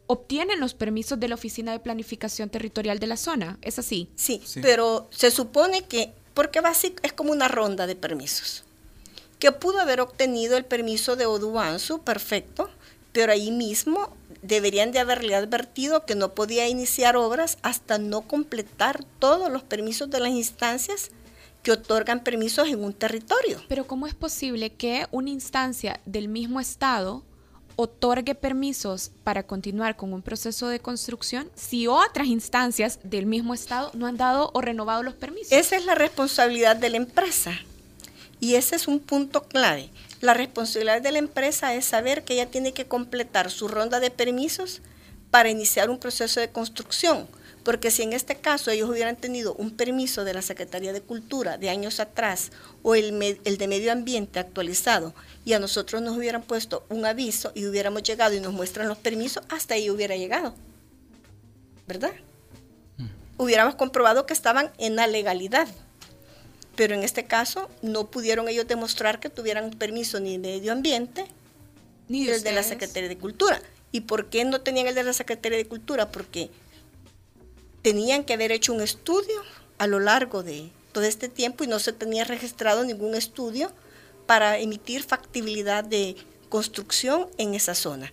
obtienen 0.05 0.59
los 0.59 0.75
permisos 0.75 1.19
de 1.19 1.27
la 1.27 1.33
Oficina 1.33 1.71
de 1.71 1.79
Planificación 1.79 2.51
Territorial 2.51 2.99
de 2.99 3.07
la 3.07 3.17
zona. 3.17 3.57
¿Es 3.63 3.79
así? 3.79 4.07
Sí, 4.13 4.39
pero 4.61 5.07
se 5.09 5.31
supone 5.31 5.85
que, 5.85 6.13
porque 6.35 6.61
básico 6.61 6.97
es 7.01 7.11
como 7.11 7.31
una 7.31 7.47
ronda 7.47 7.87
de 7.87 7.95
permisos, 7.95 8.65
que 9.39 9.51
pudo 9.51 9.79
haber 9.79 9.99
obtenido 9.99 10.57
el 10.57 10.65
permiso 10.65 11.15
de 11.15 11.25
Oduanzu, 11.25 12.03
perfecto, 12.03 12.69
pero 13.15 13.31
ahí 13.31 13.49
mismo 13.49 14.09
deberían 14.41 14.91
de 14.91 14.99
haberle 14.99 15.35
advertido 15.35 16.05
que 16.05 16.15
no 16.15 16.33
podía 16.33 16.67
iniciar 16.67 17.15
obras 17.15 17.57
hasta 17.61 17.97
no 17.97 18.23
completar 18.23 19.05
todos 19.19 19.49
los 19.49 19.63
permisos 19.63 20.09
de 20.09 20.19
las 20.19 20.31
instancias 20.31 21.11
que 21.63 21.71
otorgan 21.71 22.25
permisos 22.25 22.67
en 22.67 22.83
un 22.83 22.91
territorio. 22.91 23.63
Pero 23.69 23.87
¿cómo 23.87 24.05
es 24.05 24.13
posible 24.13 24.71
que 24.71 25.07
una 25.11 25.29
instancia 25.29 26.01
del 26.05 26.27
mismo 26.27 26.59
estado 26.59 27.23
otorgue 27.77 28.35
permisos 28.35 29.11
para 29.23 29.43
continuar 29.43 29.95
con 29.95 30.11
un 30.11 30.21
proceso 30.21 30.67
de 30.67 30.81
construcción 30.81 31.49
si 31.55 31.87
otras 31.87 32.27
instancias 32.27 32.99
del 33.03 33.25
mismo 33.25 33.53
Estado 33.53 33.91
no 33.93 34.07
han 34.07 34.17
dado 34.17 34.51
o 34.53 34.61
renovado 34.61 35.03
los 35.03 35.13
permisos. 35.13 35.51
Esa 35.51 35.75
es 35.75 35.85
la 35.85 35.95
responsabilidad 35.95 36.75
de 36.75 36.89
la 36.89 36.97
empresa 36.97 37.59
y 38.39 38.55
ese 38.55 38.75
es 38.75 38.87
un 38.87 38.99
punto 38.99 39.43
clave. 39.43 39.89
La 40.21 40.33
responsabilidad 40.33 41.01
de 41.01 41.11
la 41.11 41.19
empresa 41.19 41.73
es 41.73 41.85
saber 41.85 42.23
que 42.23 42.33
ella 42.33 42.51
tiene 42.51 42.73
que 42.73 42.85
completar 42.85 43.51
su 43.51 43.67
ronda 43.67 43.99
de 43.99 44.11
permisos 44.11 44.81
para 45.31 45.49
iniciar 45.49 45.89
un 45.89 45.99
proceso 45.99 46.39
de 46.39 46.51
construcción 46.51 47.27
porque 47.65 47.89
si 47.89 48.03
en 48.03 48.13
este 48.13 48.35
caso 48.35 48.69
ellos 48.69 48.87
hubieran 48.87 49.15
tenido 49.15 49.55
un 49.55 49.71
permiso 49.71 50.23
de 50.23 50.35
la 50.35 50.43
Secretaría 50.43 50.93
de 50.93 51.01
Cultura 51.01 51.57
de 51.57 51.71
años 51.71 51.99
atrás 51.99 52.51
o 52.83 52.93
el, 52.93 53.39
el, 53.43 53.57
de 53.57 53.67
Medio 53.67 53.91
Ambiente 53.91 54.39
actualizado 54.39 55.15
y 55.45 55.53
a 55.53 55.59
nosotros 55.59 56.03
nos 56.03 56.15
hubieran 56.15 56.43
puesto 56.43 56.85
un 56.89 57.07
aviso 57.07 57.51
y 57.55 57.65
hubiéramos 57.65 58.03
llegado 58.03 58.35
y 58.35 58.39
nos 58.39 58.53
muestran 58.53 58.87
los 58.87 58.99
permisos, 58.99 59.43
hasta 59.49 59.73
ahí 59.73 59.89
hubiera 59.89 60.15
llegado. 60.15 60.53
¿Verdad? 61.87 62.11
Mm. 62.97 63.07
Hubiéramos 63.37 63.73
comprobado 63.73 64.27
que 64.27 64.33
estaban 64.33 64.71
en 64.77 64.95
la 64.95 65.07
legalidad. 65.07 65.67
Pero 66.75 66.93
en 66.93 67.03
este 67.03 67.25
caso 67.25 67.69
no 67.81 68.07
pudieron 68.07 68.47
ellos 68.49 68.67
demostrar 68.67 69.19
que 69.19 69.29
tuvieran 69.29 69.71
permiso 69.71 70.19
ni 70.19 70.33
de 70.33 70.39
Medio 70.39 70.71
Ambiente 70.71 71.25
ni 72.07 72.27
el 72.27 72.43
de 72.43 72.51
la 72.51 72.63
Secretaría 72.63 73.09
de 73.09 73.17
Cultura. 73.17 73.61
¿Y 73.91 74.01
por 74.01 74.29
qué 74.29 74.43
no 74.45 74.61
tenían 74.61 74.87
el 74.87 74.95
de 74.95 75.03
la 75.03 75.13
Secretaría 75.13 75.57
de 75.57 75.67
Cultura? 75.67 76.11
Porque 76.11 76.49
tenían 77.81 78.23
que 78.23 78.33
haber 78.33 78.51
hecho 78.51 78.73
un 78.73 78.81
estudio 78.81 79.41
a 79.77 79.87
lo 79.87 79.99
largo 79.99 80.43
de 80.43 80.69
todo 80.91 81.03
este 81.03 81.29
tiempo 81.29 81.63
y 81.63 81.67
no 81.67 81.79
se 81.79 81.93
tenía 81.93 82.23
registrado 82.23 82.83
ningún 82.83 83.15
estudio 83.15 83.71
para 84.25 84.57
emitir 84.57 85.03
factibilidad 85.03 85.83
de 85.83 86.15
construcción 86.49 87.27
en 87.37 87.53
esa 87.53 87.75
zona. 87.75 88.11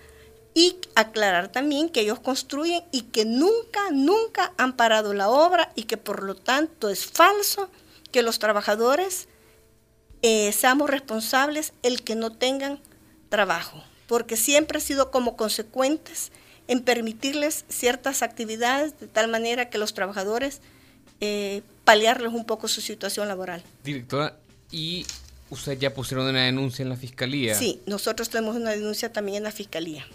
Y 0.55 0.77
aclarar 0.95 1.51
también 1.51 1.89
que 1.89 2.01
ellos 2.01 2.21
construyen 2.21 2.85
y 2.93 3.03
que 3.03 3.25
nunca, 3.25 3.91
nunca 3.91 4.53
han 4.59 4.77
parado 4.77 5.15
la 5.15 5.31
obra 5.31 5.73
y 5.75 5.85
que 5.85 5.97
por 5.97 6.23
lo 6.23 6.35
tanto 6.35 6.91
es 6.91 7.07
falso 7.07 7.71
que 8.13 8.23
los 8.23 8.39
trabajadores 8.39 9.27
eh, 10.23 10.53
seamos 10.53 10.89
responsables 10.89 11.73
el 11.83 12.03
que 12.03 12.15
no 12.15 12.31
tengan 12.31 12.79
trabajo, 13.29 13.83
porque 14.07 14.37
siempre 14.37 14.79
ha 14.79 14.81
sido 14.81 15.11
como 15.11 15.37
consecuentes 15.37 16.31
en 16.69 16.81
permitirles 16.81 17.65
ciertas 17.69 18.23
actividades 18.23 18.99
de 19.01 19.09
tal 19.09 19.29
manera 19.29 19.69
que 19.69 19.79
los 19.79 19.95
trabajadores 19.95 20.61
eh, 21.21 21.63
paliarles 21.85 22.33
un 22.33 22.45
poco 22.45 22.69
su 22.69 22.81
situación 22.81 23.27
laboral. 23.27 23.63
Directora, 23.83 24.37
¿y 24.71 25.05
usted 25.51 25.79
ya 25.79 25.93
pusieron 25.93 26.29
una 26.29 26.45
denuncia 26.45 26.83
en 26.83 26.89
la 26.89 26.97
fiscalía? 26.97 27.55
Sí, 27.55 27.81
nosotros 27.87 28.31
tenemos 28.31 28.55
una 28.55 28.71
denuncia 28.71 29.13
también 29.13 29.39
en 29.39 29.45
la 29.45 29.53
fiscalía. 29.53 30.07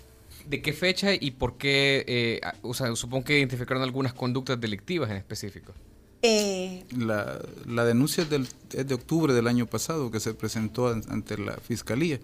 ¿De 0.46 0.62
qué 0.62 0.72
fecha 0.72 1.14
y 1.14 1.32
por 1.32 1.58
qué? 1.58 2.06
Eh, 2.08 2.42
o 2.62 2.74
sea, 2.74 2.96
supongo 2.96 3.26
que 3.26 3.38
identificaron 3.38 3.84
algunas 3.84 4.14
conductas 4.14 4.60
delictivas 4.60 5.10
en 5.10 5.18
específico. 5.18 5.74
Eh, 6.22 6.84
la, 6.98 7.40
la, 7.68 7.86
denuncia 7.86 8.24
es, 8.24 8.30
del, 8.30 8.48
es 8.74 8.88
de 8.88 8.94
octubre 8.96 9.34
del 9.34 9.48
año 9.48 9.68
pasado 9.68 10.10
que 10.10 10.20
se 10.20 10.34
presentó 10.34 10.88
ante 10.88 11.38
la 11.38 11.58
fiscalía 11.58 12.20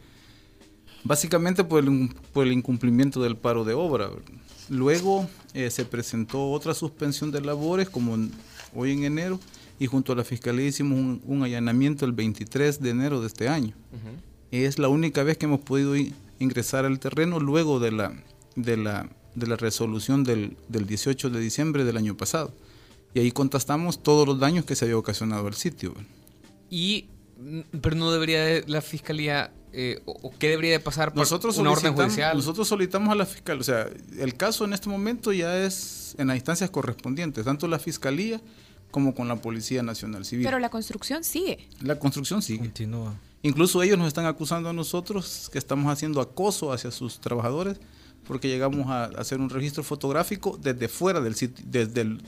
básicamente 1.04 1.64
por 1.64 1.84
el, 1.84 2.10
por 2.32 2.46
el 2.46 2.54
incumplimiento 2.54 3.22
del 3.22 3.36
paro 3.36 3.64
de 3.64 3.74
obra. 3.74 4.10
Luego 4.70 5.28
eh, 5.54 5.70
se 5.70 5.86
presentó 5.86 6.52
otra 6.52 6.74
suspensión 6.74 7.32
de 7.32 7.42
labores, 7.42 7.90
como 7.90 8.18
hoy 8.74 8.92
en 8.92 9.04
enero, 9.04 9.40
y 9.80 9.88
junto 9.88 10.14
a 10.14 10.16
la 10.16 10.24
Fiscalía 10.24 10.68
hicimos 10.68 11.20
un, 11.26 11.44
allanamiento 11.44 12.06
el 12.06 12.14
23 12.14 12.80
de 12.80 12.90
enero 12.90 13.22
de 13.22 13.28
este 13.28 13.50
año. 13.50 13.74
Es 14.52 14.80
la 14.80 14.88
única 14.88 15.24
vez 15.24 15.38
que 15.38 15.46
hemos 15.46 15.62
podido 15.62 15.96
ingresar 16.40 16.86
al 16.86 17.00
terreno 17.00 17.40
luego 17.40 17.80
de 17.80 17.92
la, 17.92 18.14
de 18.56 18.78
la, 18.78 19.10
de 19.36 19.48
la 19.48 19.56
resolución 19.58 20.24
del, 20.24 20.56
del 20.70 20.86
18 20.86 21.32
de 21.32 21.40
diciembre 21.40 21.84
del 21.84 21.98
año 21.98 22.16
pasado. 22.16 22.54
Y 23.14 23.20
ahí 23.20 23.32
contestamos 23.32 24.02
todos 24.02 24.28
los 24.28 24.40
daños 24.40 24.66
que 24.66 24.76
se 24.76 24.86
había 24.86 24.98
ocasionado 24.98 25.48
al 25.48 25.54
sitio. 25.54 25.94
Y 26.70 27.08
pero 27.82 27.96
no 27.96 28.12
debería 28.12 28.64
la 28.68 28.82
fiscalía 28.82 29.52
eh, 29.72 30.02
o, 30.06 30.32
qué 30.38 30.50
debería 30.50 30.72
de 30.72 30.80
pasar 30.80 31.10
por 31.10 31.20
nosotros 31.20 31.58
una 31.58 31.72
orden 31.72 31.94
judicial. 31.94 32.38
Nosotros 32.38 32.68
solicitamos 32.68 33.10
a 33.10 33.16
la 33.16 33.26
fiscalía, 33.26 33.62
o 33.62 33.64
sea, 33.64 33.90
el 34.20 34.36
caso 34.36 34.66
en 34.66 34.74
este 34.74 34.88
momento 34.90 35.34
ya 35.34 35.58
es 35.58 36.16
en 36.18 36.28
las 36.28 36.36
instancias 36.36 36.70
correspondientes, 36.70 37.44
tanto 37.44 37.68
la 37.68 37.80
fiscalía 37.80 38.40
como 38.92 39.16
con 39.16 39.28
la 39.28 39.38
Policía 39.38 39.82
Nacional 39.82 40.26
Civil. 40.26 40.46
Pero 40.46 40.60
la 40.60 40.70
construcción 40.70 41.24
sigue. 41.24 41.68
La 41.82 41.98
construcción 41.98 42.44
sigue. 42.44 42.60
Continúa. 42.60 43.16
Incluso 43.42 43.82
ellos 43.82 43.98
nos 43.98 44.08
están 44.08 44.28
acusando 44.28 44.70
a 44.70 44.74
nosotros 44.74 45.50
que 45.52 45.58
estamos 45.58 45.92
haciendo 45.92 46.22
acoso 46.22 46.72
hacia 46.72 46.92
sus 46.92 47.20
trabajadores 47.20 47.80
porque 48.28 48.48
llegamos 48.48 48.88
a 48.88 49.06
hacer 49.06 49.42
un 49.42 49.50
registro 49.50 49.84
fotográfico 49.84 50.58
desde 50.62 50.88
fuera 50.88 51.20
del 51.20 51.36
sitio, 51.36 51.66
desde 51.68 52.02
el 52.02 52.22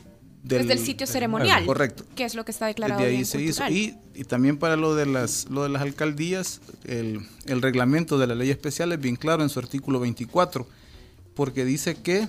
desde 0.45 0.73
el 0.73 0.79
sitio 0.79 1.07
ceremonial. 1.07 1.65
Correcto. 1.65 2.03
Que 2.15 2.23
es 2.23 2.35
lo 2.35 2.45
que 2.45 2.51
está 2.51 2.67
declarado. 2.67 3.01
Desde 3.01 3.17
ahí 3.17 3.25
se 3.25 3.41
hizo. 3.41 3.67
Y, 3.69 3.95
y, 4.13 4.23
también 4.25 4.57
para 4.57 4.75
lo 4.75 4.95
de 4.95 5.05
las, 5.05 5.49
lo 5.49 5.63
de 5.63 5.69
las 5.69 5.81
alcaldías, 5.81 6.61
el, 6.85 7.21
el, 7.47 7.61
reglamento 7.61 8.17
de 8.17 8.27
la 8.27 8.35
ley 8.35 8.51
especial 8.51 8.91
es 8.91 8.99
bien 8.99 9.15
claro 9.15 9.43
en 9.43 9.49
su 9.49 9.59
artículo 9.59 9.99
24, 9.99 10.67
porque 11.33 11.65
dice 11.65 11.95
que 11.95 12.27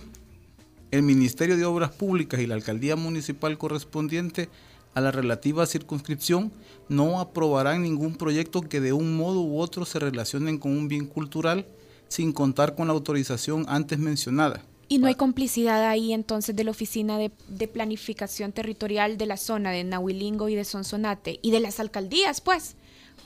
el 0.91 1.03
Ministerio 1.03 1.57
de 1.57 1.65
Obras 1.67 1.91
Públicas 1.91 2.41
y 2.41 2.47
la 2.47 2.55
alcaldía 2.55 2.97
municipal 2.97 3.59
correspondiente 3.59 4.49
a 4.95 5.03
la 5.03 5.11
relativa 5.11 5.67
circunscripción 5.67 6.51
no 6.89 7.21
aprobarán 7.21 7.83
ningún 7.83 8.17
proyecto 8.17 8.63
que 8.63 8.81
de 8.81 8.95
un 8.95 9.17
modo 9.17 9.43
u 9.43 9.61
otro 9.61 9.85
se 9.85 9.99
relacionen 9.99 10.57
con 10.57 10.73
un 10.73 10.89
bien 10.89 11.07
cultural 11.07 11.67
sin 12.09 12.33
contar 12.33 12.75
con 12.75 12.87
la 12.87 12.95
autorización 12.95 13.67
antes 13.69 13.99
mencionada. 13.99 14.63
¿Y 14.89 14.99
no 14.99 15.09
hay 15.09 15.17
complicidad 15.17 15.85
ahí 15.89 16.13
entonces 16.13 16.55
de 16.55 16.63
la 16.65 16.71
Oficina 16.71 17.19
de, 17.19 17.69
Planificación 17.69 18.53
Territorial 18.53 19.19
de 19.19 19.27
la 19.27 19.37
zona 19.37 19.73
de 19.73 19.83
Nahuilingo 19.83 20.49
y 20.49 20.55
de 20.55 20.65
Sonsonate 20.65 21.41
y 21.43 21.51
de 21.51 21.61
las 21.61 21.81
alcaldías, 21.81 22.41
pues? 22.41 22.77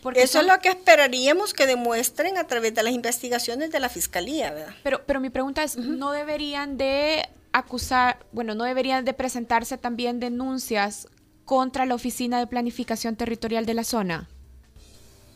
Porque 0.03 0.23
Eso 0.23 0.41
es 0.41 0.47
lo 0.47 0.59
que 0.61 0.71
esperaríamos 0.71 1.53
que 1.53 1.67
demuestren 1.67 2.39
a 2.39 2.47
través 2.47 2.75
de 2.75 2.83
las 2.83 2.95
investigaciones 2.95 3.71
de 3.71 3.81
la 3.81 3.91
Fiscalía, 3.91 4.51
¿verdad? 4.53 4.75
Pero, 4.83 5.03
pero 5.05 5.21
mi 5.21 5.29
pregunta 5.29 5.63
es, 5.63 5.77
¿no 5.77 6.13
deberían 6.13 6.79
de 6.79 7.29
acusar, 7.53 8.25
bueno, 8.33 8.55
no 8.55 8.65
deberían 8.65 9.05
de 9.05 9.13
presentarse 9.13 9.77
también 9.77 10.19
denuncias 10.21 11.09
contra 11.45 11.85
la 11.85 11.95
Oficina 11.95 12.39
de 12.39 12.47
Planificación 12.47 13.17
Territorial 13.17 13.67
de 13.67 13.75
la 13.75 13.85
zona? 13.85 14.31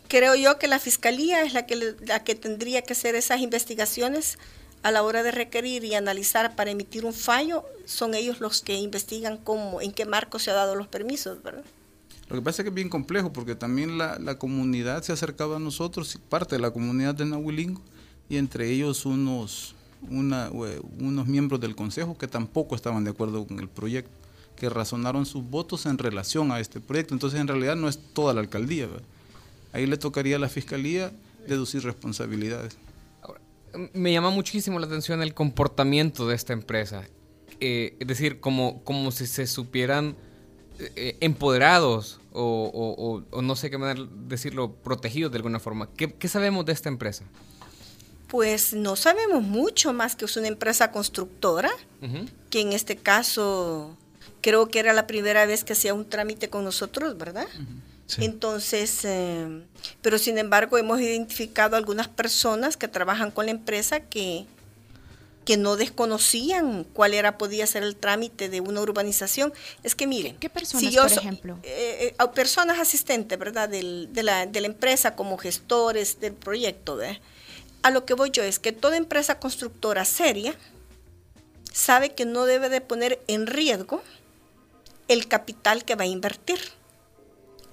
Creo 0.09 0.35
yo 0.35 0.59
que 0.59 0.69
la 0.69 0.79
Fiscalía 0.79 1.43
es 1.43 1.53
la 1.53 1.67
que, 1.67 1.97
la 2.07 2.25
que 2.25 2.35
tendría 2.35 2.83
que 2.83 2.93
hacer 2.93 3.15
esas 3.17 3.41
investigaciones 3.41 4.39
a 4.85 4.93
la 4.93 5.03
hora 5.03 5.23
de 5.23 5.31
requerir 5.31 5.83
y 5.83 5.95
analizar 5.95 6.55
para 6.57 6.71
emitir 6.71 7.07
un 7.07 7.15
fallo, 7.15 7.65
son 7.87 8.15
ellos 8.15 8.41
los 8.41 8.61
que 8.61 8.75
investigan 8.75 9.39
cómo, 9.39 9.81
en 9.81 9.93
qué 9.93 10.05
marco 10.05 10.39
se 10.39 10.51
ha 10.51 10.55
dado 10.55 10.77
los 10.77 10.89
permisos, 10.89 11.43
¿verdad? 11.43 11.65
Lo 12.29 12.37
que 12.37 12.43
pasa 12.43 12.61
es 12.61 12.65
que 12.65 12.69
es 12.69 12.75
bien 12.75 12.91
complejo 12.91 13.33
porque 13.33 13.55
también 13.55 13.97
la, 13.97 14.39
comunidad 14.39 15.03
se 15.03 15.13
acercaba 15.13 15.57
a 15.57 15.59
nosotros, 15.59 16.19
parte 16.29 16.57
de 16.57 16.61
la 16.61 16.71
comunidad 16.71 17.15
de 17.15 17.25
Nahuilingo, 17.25 17.81
y 18.29 18.37
entre 18.37 18.71
ellos 18.71 19.07
unos, 19.07 19.75
unos 20.11 21.27
miembros 21.27 21.63
del 21.63 21.75
consejo 21.75 22.19
que 22.19 22.29
tampoco 22.29 22.77
estaban 22.77 23.05
de 23.05 23.11
acuerdo 23.11 23.47
con 23.47 23.61
el 23.61 23.69
proyecto, 23.69 24.13
que 24.55 24.69
razonaron 24.69 25.25
sus 25.25 25.49
votos 25.49 25.87
en 25.87 25.97
relación 25.97 26.53
a 26.53 26.61
este 26.61 26.81
proyecto. 26.81 27.15
Entonces 27.15 27.41
en 27.41 27.49
realidad 27.49 27.77
no 27.77 27.89
es 27.89 27.99
toda 28.13 28.35
la 28.35 28.41
alcaldía. 28.41 28.89
Ahí 29.73 29.87
le 29.87 29.97
tocaría 29.97 30.37
a 30.37 30.39
la 30.39 30.51
fiscalía 30.51 31.11
deducir 31.49 31.85
responsabilidades 31.85 32.77
me 33.93 34.13
llama 34.13 34.31
muchísimo 34.31 34.79
la 34.79 34.87
atención 34.87 35.23
el 35.23 35.35
comportamiento 35.35 36.27
de 36.27 36.35
esta 36.35 36.53
empresa. 36.53 37.05
Eh, 37.61 37.97
es 38.01 38.07
decir, 38.07 38.41
como, 38.41 38.83
como 38.85 39.11
si 39.11 39.27
se 39.27 39.47
supieran 39.47 40.17
eh, 40.79 41.17
empoderados 41.21 42.21
o, 42.33 43.23
no 43.43 43.55
sé 43.55 43.71
qué 43.71 43.79
manera 43.79 44.09
decirlo, 44.27 44.73
protegidos 44.73 45.31
de 45.31 45.37
alguna 45.37 45.61
forma. 45.61 45.89
¿Qué, 45.95 46.29
sabemos 46.29 46.67
de 46.67 46.73
esta 46.73 46.89
empresa? 46.89 47.25
Pues 48.27 48.75
no 48.75 48.97
sabemos 48.97 49.43
mucho 49.43 49.93
más 49.93 50.17
que 50.17 50.25
es 50.25 50.37
una 50.37 50.49
empresa 50.49 50.91
constructora, 50.91 51.71
que 52.51 52.61
en 52.61 52.73
este 52.73 52.97
caso 52.97 53.97
creo 54.41 54.69
que 54.69 54.81
era 54.81 54.93
la 54.93 55.07
primera 55.07 55.47
vez 55.47 55.63
que 55.63 55.75
hacía 55.75 55.95
un 55.95 56.09
trámite 56.09 56.51
con 56.51 56.65
nosotros, 56.65 57.17
¿verdad? 57.17 57.47
Entonces, 58.19 59.05
eh, 59.05 59.63
pero 60.03 60.19
sin 60.19 60.39
embargo 60.39 60.79
hemos 60.79 61.01
identificado 61.01 61.77
algunas 61.77 62.09
personas 62.09 62.77
que 62.77 62.87
trabajan 62.87 63.31
con 63.31 63.47
la 63.47 63.53
empresa 63.53 64.01
que, 64.01 64.47
que 65.45 65.57
no 65.57 65.77
desconocían 65.77 66.85
cuál 66.85 67.15
era 67.15 67.39
podía 67.39 67.67
ser 67.67 67.83
el 67.83 67.97
trámite 67.97 68.49
de 68.49 68.61
una 68.61 68.83
urbanización. 68.83 69.53
Es 69.83 69.95
que 69.95 70.07
miren, 70.07 70.37
¿qué 70.37 70.51
personas, 70.51 70.95
por 70.95 71.13
ejemplo? 71.13 71.59
Eh, 71.63 72.15
eh, 72.19 72.29
personas 72.35 72.79
asistentes, 72.79 73.39
¿verdad? 73.39 73.69
de, 73.69 73.83
la, 74.23 74.47
de, 74.47 74.61
la, 74.61 74.67
empresa 74.67 75.17
como 75.17 75.39
gestores 75.39 76.21
del 76.21 76.35
proyecto. 76.35 76.99
A 77.83 77.91
lo 77.91 78.05
que 78.05 78.15
voy 78.15 78.31
yo 78.31 78.43
es 78.43 78.59
que 78.59 78.73
toda 78.73 78.97
empresa 78.97 79.39
constructora 79.39 80.05
seria 80.05 80.55
sabe 81.73 82.15
que 82.15 82.25
no 82.25 82.45
debe 82.45 82.69
de 82.69 82.81
poner 82.81 83.21
en 83.27 83.47
riesgo 83.47 84.03
el 85.09 85.27
capital 85.27 85.85
que 85.85 85.97
va 85.97 86.05
a 86.05 86.07
invertir 86.07 86.61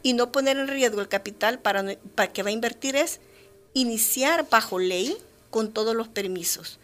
y 0.04 0.14
no 0.14 0.32
poner 0.32 0.58
en 0.58 0.68
riesgo 0.68 1.02
el 1.02 1.08
capital 1.08 1.60
para, 1.60 1.84
para 2.16 2.32
que 2.32 2.44
va 2.44 2.50
a 2.50 2.54
invertir 2.54 2.96
es 2.96 3.20
iniciar 3.74 4.50
bajo 4.50 4.80
ley 4.80 5.18
con 5.50 5.72
todos 5.72 5.96
los 5.96 6.08
permisos. 6.08 6.80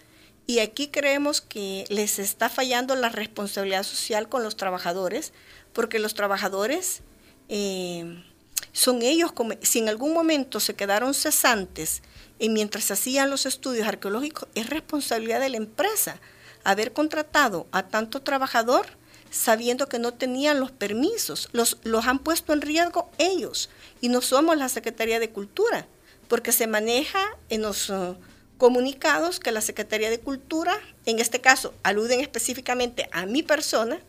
Y 0.46 0.60
aquí 0.60 0.88
creemos 0.88 1.42
que 1.42 1.86
les 1.90 2.20
está 2.20 2.48
fallando 2.48 2.96
la 2.96 3.10
responsabilidad 3.10 3.84
social 3.84 4.30
con 4.30 4.44
los 4.44 4.56
trabajadores, 4.56 5.34
porque 5.74 6.00
los 6.00 6.14
trabajadores 6.14 7.02
eh, 7.50 8.24
son 8.72 9.02
ellos, 9.02 9.34
si 9.62 9.80
en 9.80 9.90
algún 9.90 10.14
momento 10.14 10.60
se 10.60 10.76
quedaron 10.76 11.14
cesantes 11.14 12.02
y 12.40 12.50
mientras 12.50 12.92
hacían 12.92 13.30
los 13.30 13.46
estudios 13.46 13.88
arqueológicos, 13.88 14.48
es 14.56 14.70
responsabilidad 14.70 15.42
de 15.42 15.50
la 15.50 15.58
empresa 15.58 16.20
haber 16.64 16.94
contratado 16.94 17.68
a 17.72 17.88
tanto 17.88 18.22
trabajador 18.22 18.86
sabiendo 19.30 19.88
que 19.88 20.00
no 20.00 20.14
tenían 20.14 20.60
los 20.60 20.72
permisos. 20.72 21.50
Los, 21.52 21.78
los 21.84 22.06
han 22.06 22.20
puesto 22.20 22.54
en 22.54 22.62
riesgo 22.62 23.10
ellos 23.18 23.70
y 24.02 24.10
no 24.10 24.22
somos 24.22 24.58
la 24.58 24.70
Secretaría 24.70 25.20
de 25.20 25.30
Cultura, 25.30 25.88
porque 26.28 26.52
se 26.52 26.68
maneja 26.68 27.24
en 27.50 27.62
los 27.62 27.90
uh, 27.90 28.16
comunicados 28.58 29.40
que 29.40 29.52
la 29.52 29.62
Secretaría 29.62 30.10
de 30.10 30.20
Cultura, 30.20 30.78
en 31.06 31.20
este 31.20 31.42
caso, 31.42 31.74
aluden 31.84 32.20
específicamente 32.20 33.10
a 33.12 33.26
mi 33.26 33.44
persona, 33.44 34.00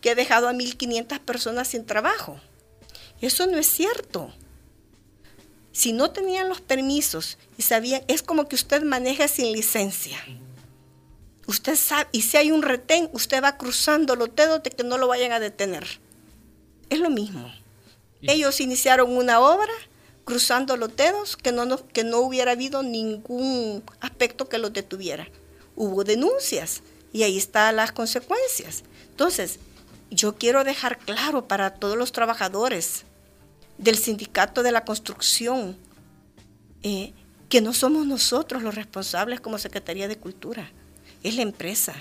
que 0.00 0.10
he 0.10 0.14
dejado 0.14 0.48
a 0.48 0.52
1.500 0.52 1.20
personas 1.20 1.68
sin 1.68 1.86
trabajo. 1.86 2.40
Eso 3.20 3.46
no 3.46 3.58
es 3.58 3.66
cierto. 3.66 4.32
Si 5.72 5.92
no 5.92 6.10
tenían 6.10 6.48
los 6.48 6.60
permisos 6.60 7.38
y 7.58 7.62
sabían, 7.62 8.02
es 8.08 8.22
como 8.22 8.48
que 8.48 8.56
usted 8.56 8.82
maneja 8.82 9.28
sin 9.28 9.52
licencia. 9.52 10.18
Usted 11.46 11.76
sabe, 11.76 12.08
y 12.12 12.22
si 12.22 12.36
hay 12.36 12.50
un 12.50 12.62
retén, 12.62 13.08
usted 13.12 13.42
va 13.42 13.56
cruzando 13.56 14.16
los 14.16 14.34
dedos 14.34 14.62
de 14.62 14.70
que 14.70 14.82
no 14.82 14.98
lo 14.98 15.06
vayan 15.06 15.32
a 15.32 15.40
detener. 15.40 15.86
Es 16.90 16.98
lo 16.98 17.10
mismo. 17.10 17.52
Ellos 18.22 18.60
iniciaron 18.60 19.16
una 19.16 19.38
obra 19.40 19.72
cruzando 20.24 20.76
los 20.76 20.96
dedos 20.96 21.36
que 21.36 21.52
no, 21.52 21.86
que 21.86 22.02
no 22.02 22.18
hubiera 22.18 22.52
habido 22.52 22.82
ningún 22.82 23.84
aspecto 24.00 24.48
que 24.48 24.58
los 24.58 24.72
detuviera. 24.72 25.28
Hubo 25.76 26.02
denuncias 26.02 26.82
y 27.12 27.22
ahí 27.22 27.38
están 27.38 27.76
las 27.76 27.92
consecuencias. 27.92 28.82
Entonces, 29.10 29.60
yo 30.10 30.34
quiero 30.36 30.64
dejar 30.64 30.98
claro 30.98 31.46
para 31.46 31.74
todos 31.74 31.96
los 31.96 32.10
trabajadores 32.10 33.04
del 33.78 33.98
sindicato 33.98 34.64
de 34.64 34.72
la 34.72 34.84
construcción 34.84 35.76
eh, 36.82 37.12
que 37.48 37.60
no 37.60 37.72
somos 37.72 38.04
nosotros 38.06 38.62
los 38.62 38.74
responsables 38.74 39.40
como 39.40 39.58
Secretaría 39.58 40.08
de 40.08 40.16
Cultura 40.16 40.72
es 41.22 41.36
la 41.36 41.42
empresa. 41.42 41.94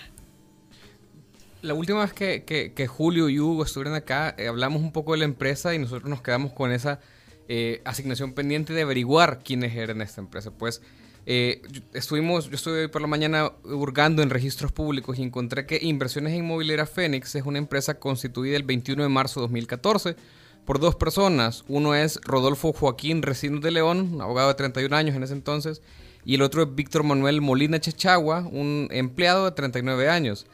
La 1.62 1.74
última 1.74 2.02
vez 2.02 2.14
que, 2.14 2.88
Julio 2.88 3.28
y 3.30 3.40
Hugo 3.40 3.64
estuvieron 3.64 3.96
acá, 3.96 4.36
eh, 4.38 4.48
hablamos 4.48 4.82
un 4.82 4.92
poco 4.92 5.14
de 5.14 5.20
la 5.20 5.26
empresa 5.26 5.74
y 5.74 5.80
nosotros 5.80 6.10
nos 6.10 6.22
quedamos 6.22 6.54
con 6.54 6.72
esa 6.72 7.00
eh, 7.48 7.82
asignación 7.86 8.34
pendiente 8.34 8.74
de 8.74 8.84
averiguar 8.84 9.40
quiénes 9.44 9.76
eran 9.76 10.02
esta 10.02 10.22
empresa. 10.22 10.52
Pues 10.52 10.82
eh, 11.26 11.64
estuvimos, 11.94 12.50
yo 12.50 12.56
estuve 12.56 12.88
por 12.88 13.02
la 13.02 13.08
mañana 13.08 13.52
hurgando 13.64 14.22
en 14.22 14.30
registros 14.30 14.72
públicos 14.72 15.18
y 15.18 15.24
encontré 15.24 15.66
que 15.66 15.80
Inversiones 15.82 16.36
Inmobiliarias 16.36 16.90
Fénix 16.90 17.34
es 17.34 17.46
una 17.46 17.58
empresa 17.58 18.00
constituida 18.00 18.58
el 18.58 18.64
21 18.64 19.02
de 19.02 19.10
marzo 19.10 19.40
de 19.40 19.46
2014 19.46 20.16
por 20.66 20.80
dos 20.80 20.96
personas. 20.96 21.64
Uno 21.68 21.96
es 21.96 22.20
Rodolfo 22.24 22.74
Joaquín 22.74 23.24
Recinos 23.24 23.62
de 23.62 23.72
León, 23.72 24.20
abogado 24.22 24.50
de 24.50 24.56
31 24.56 24.96
años 24.96 25.16
en 25.16 25.24
ese 25.24 25.34
entonces, 25.34 25.82
y 26.26 26.36
el 26.36 26.42
otro 26.42 26.64
es 26.64 26.76
Víctor 26.76 27.04
Manuel 27.04 27.40
Molina 27.40 27.80
Chechagua, 27.80 28.42
un 28.42 28.90
empleado 28.92 29.46
de 29.46 29.52
39 29.52 30.10
años. 30.10 30.48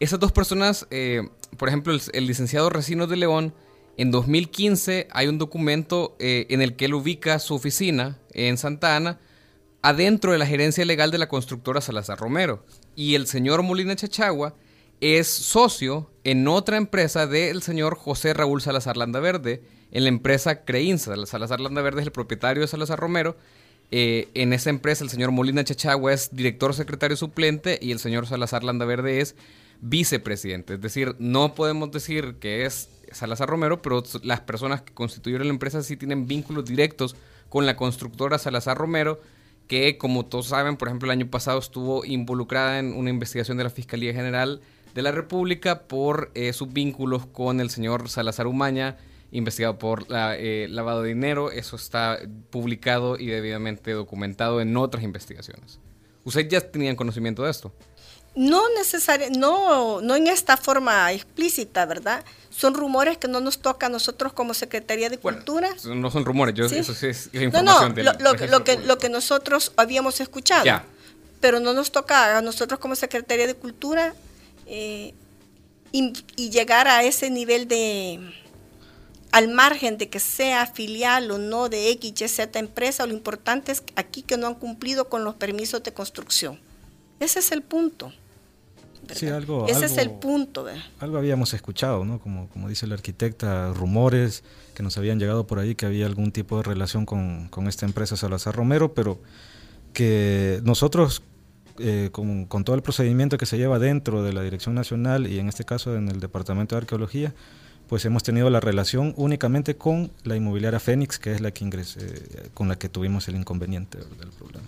Esas 0.00 0.20
dos 0.20 0.30
personas, 0.30 0.86
eh, 0.90 1.28
por 1.56 1.68
ejemplo, 1.68 1.96
el, 2.12 2.26
licenciado 2.26 2.70
Recinos 2.70 3.08
de 3.08 3.16
León, 3.16 3.54
en 3.96 4.10
2015 4.12 5.08
hay 5.10 5.26
un 5.26 5.38
documento 5.38 6.14
eh, 6.20 6.46
en 6.50 6.62
el 6.62 6.76
que 6.76 6.84
él 6.84 6.94
ubica 6.94 7.38
su 7.40 7.54
oficina 7.54 8.18
en 8.32 8.58
Santa 8.58 8.94
Ana 8.94 9.18
adentro 9.82 10.32
de 10.32 10.38
la 10.38 10.46
gerencia 10.46 10.84
legal 10.84 11.10
de 11.10 11.18
la 11.18 11.28
constructora 11.28 11.80
Salazar 11.80 12.18
Romero. 12.18 12.64
Y 12.94 13.14
el 13.14 13.26
señor 13.26 13.62
Molina 13.62 13.96
Chechagua 13.96 14.54
es 15.00 15.28
socio 15.28 16.10
en 16.24 16.46
otra 16.48 16.76
empresa 16.76 17.26
del 17.26 17.62
señor 17.62 17.96
José 17.96 18.34
Raúl 18.34 18.60
Salazar 18.60 18.96
Landaverde, 18.96 19.62
en 19.90 20.02
la 20.02 20.08
empresa 20.10 20.64
Creinsa. 20.64 21.14
Salazar 21.26 21.60
Landaverde 21.60 22.00
es 22.00 22.06
el 22.06 22.12
propietario 22.12 22.62
de 22.62 22.68
Salazar 22.68 22.98
Romero. 22.98 23.36
Eh, 23.90 24.28
en 24.34 24.52
esa 24.52 24.70
empresa 24.70 25.02
el 25.02 25.10
señor 25.10 25.30
Molina 25.30 25.64
Chachagua 25.64 26.12
es 26.12 26.28
director 26.34 26.74
secretario 26.74 27.16
suplente 27.16 27.78
y 27.80 27.92
el 27.92 27.98
señor 27.98 28.26
Salazar 28.26 28.62
Landaverde 28.62 29.20
es 29.20 29.34
vicepresidente. 29.80 30.74
Es 30.74 30.80
decir, 30.80 31.16
no 31.18 31.54
podemos 31.54 31.90
decir 31.90 32.36
que 32.40 32.66
es 32.66 32.90
Salazar 33.12 33.48
Romero, 33.48 33.80
pero 33.80 34.02
las 34.22 34.40
personas 34.40 34.82
que 34.82 34.92
constituyeron 34.92 35.46
la 35.46 35.52
empresa 35.54 35.82
sí 35.82 35.96
tienen 35.96 36.26
vínculos 36.26 36.66
directos 36.66 37.16
con 37.48 37.64
la 37.64 37.76
constructora 37.76 38.38
Salazar 38.38 38.76
Romero, 38.76 39.20
que 39.66 39.96
como 39.98 40.26
todos 40.26 40.48
saben, 40.48 40.76
por 40.76 40.88
ejemplo, 40.88 41.06
el 41.06 41.18
año 41.18 41.30
pasado 41.30 41.58
estuvo 41.58 42.04
involucrada 42.04 42.78
en 42.78 42.92
una 42.92 43.10
investigación 43.10 43.56
de 43.56 43.64
la 43.64 43.70
Fiscalía 43.70 44.12
General 44.12 44.60
de 44.94 45.02
la 45.02 45.12
República 45.12 45.82
por 45.82 46.30
eh, 46.34 46.52
sus 46.52 46.72
vínculos 46.72 47.26
con 47.26 47.60
el 47.60 47.70
señor 47.70 48.08
Salazar 48.08 48.46
Umaña, 48.46 48.96
investigado 49.30 49.78
por 49.78 50.10
la, 50.10 50.36
eh, 50.36 50.66
lavado 50.68 51.02
de 51.02 51.08
dinero. 51.08 51.50
Eso 51.50 51.76
está 51.76 52.18
publicado 52.50 53.18
y 53.18 53.26
debidamente 53.26 53.92
documentado 53.92 54.60
en 54.60 54.76
otras 54.76 55.04
investigaciones. 55.04 55.78
¿Ustedes 56.24 56.48
ya 56.48 56.60
tenían 56.60 56.96
conocimiento 56.96 57.44
de 57.44 57.50
esto? 57.50 57.72
No 58.34 58.62
necesariamente, 58.76 59.38
no, 59.38 60.00
no 60.00 60.14
en 60.14 60.28
esta 60.28 60.56
forma 60.56 61.10
explícita, 61.12 61.86
¿verdad? 61.86 62.24
Son 62.50 62.74
rumores 62.74 63.18
que 63.18 63.26
no 63.26 63.40
nos 63.40 63.58
toca 63.58 63.86
a 63.86 63.88
nosotros 63.88 64.32
como 64.32 64.54
Secretaría 64.54 65.08
de 65.10 65.18
Cultura. 65.18 65.70
No 65.84 66.10
son 66.10 66.24
rumores, 66.24 66.54
yo, 66.54 66.66
eso 66.66 66.94
sí 66.94 67.06
es, 67.06 67.30
información 67.32 67.94
no, 67.96 68.02
no, 68.02 68.12
lo, 68.18 68.46
lo, 68.46 68.64
que, 68.64 68.78
lo 68.78 68.98
que 68.98 69.08
nosotros 69.08 69.72
habíamos 69.76 70.20
escuchado. 70.20 70.64
Ya. 70.64 70.84
Pero 71.40 71.60
no 71.60 71.72
nos 71.72 71.90
toca 71.90 72.38
a 72.38 72.42
nosotros 72.42 72.78
como 72.78 72.94
Secretaría 72.94 73.46
de 73.46 73.54
Cultura 73.54 74.14
eh, 74.66 75.14
y, 75.90 76.50
llegar 76.50 76.86
a 76.86 77.02
ese 77.02 77.30
nivel 77.30 77.66
de, 77.66 78.20
al 79.32 79.48
margen 79.48 79.98
de 79.98 80.08
que 80.08 80.20
sea 80.20 80.66
filial 80.66 81.30
o 81.30 81.38
no 81.38 81.68
de 81.68 81.90
X, 81.90 82.20
Y, 82.20 82.28
Z 82.28 82.58
empresa, 82.58 83.06
lo 83.06 83.12
importante 83.12 83.72
es 83.72 83.82
aquí 83.96 84.22
que 84.22 84.36
no 84.36 84.46
han 84.46 84.54
cumplido 84.54 85.08
con 85.08 85.24
los 85.24 85.34
permisos 85.34 85.82
de 85.82 85.92
construcción. 85.92 86.58
Ese 87.20 87.40
es 87.40 87.52
el 87.52 87.62
punto. 87.62 88.12
algo, 89.32 89.66
Ese 89.66 89.86
es 89.86 89.98
el 89.98 90.10
punto. 90.10 90.66
Algo 91.00 91.18
habíamos 91.18 91.52
escuchado, 91.54 92.04
¿no? 92.04 92.20
Como, 92.20 92.48
como 92.48 92.68
dice 92.68 92.86
la 92.86 92.94
arquitecta, 92.94 93.72
rumores 93.72 94.44
que 94.74 94.82
nos 94.82 94.96
habían 94.96 95.18
llegado 95.18 95.46
por 95.46 95.58
ahí 95.58 95.74
que 95.74 95.86
había 95.86 96.06
algún 96.06 96.32
tipo 96.32 96.56
de 96.56 96.62
relación 96.62 97.04
con, 97.04 97.48
con 97.48 97.68
esta 97.68 97.84
empresa 97.86 98.16
Salazar 98.16 98.54
Romero, 98.54 98.94
pero 98.94 99.20
que 99.92 100.60
nosotros 100.62 101.22
eh, 101.80 102.10
con, 102.10 102.48
todo 102.64 102.74
el 102.74 102.82
procedimiento 102.82 103.38
que 103.38 103.46
se 103.46 103.56
lleva 103.56 103.78
dentro 103.78 104.24
de 104.24 104.32
la 104.32 104.42
Dirección 104.42 104.74
Nacional 104.74 105.28
y 105.28 105.38
en 105.38 105.48
este 105.48 105.64
caso 105.64 105.96
en 105.96 106.08
el 106.08 106.18
Departamento 106.18 106.74
de 106.74 106.80
Arqueología, 106.80 107.34
pues 107.88 108.04
hemos 108.04 108.22
tenido 108.22 108.50
la 108.50 108.60
relación 108.60 109.14
únicamente 109.16 109.76
con 109.76 110.12
la 110.24 110.36
inmobiliaria 110.36 110.78
Fénix, 110.78 111.18
que 111.18 111.32
es 111.32 111.40
la 111.40 111.50
que 111.50 111.64
ingresé, 111.64 112.50
con 112.54 112.68
la 112.68 112.76
que 112.76 112.88
tuvimos 112.88 113.28
el 113.28 113.36
inconveniente 113.36 113.98
del 113.98 114.28
problema. 114.30 114.66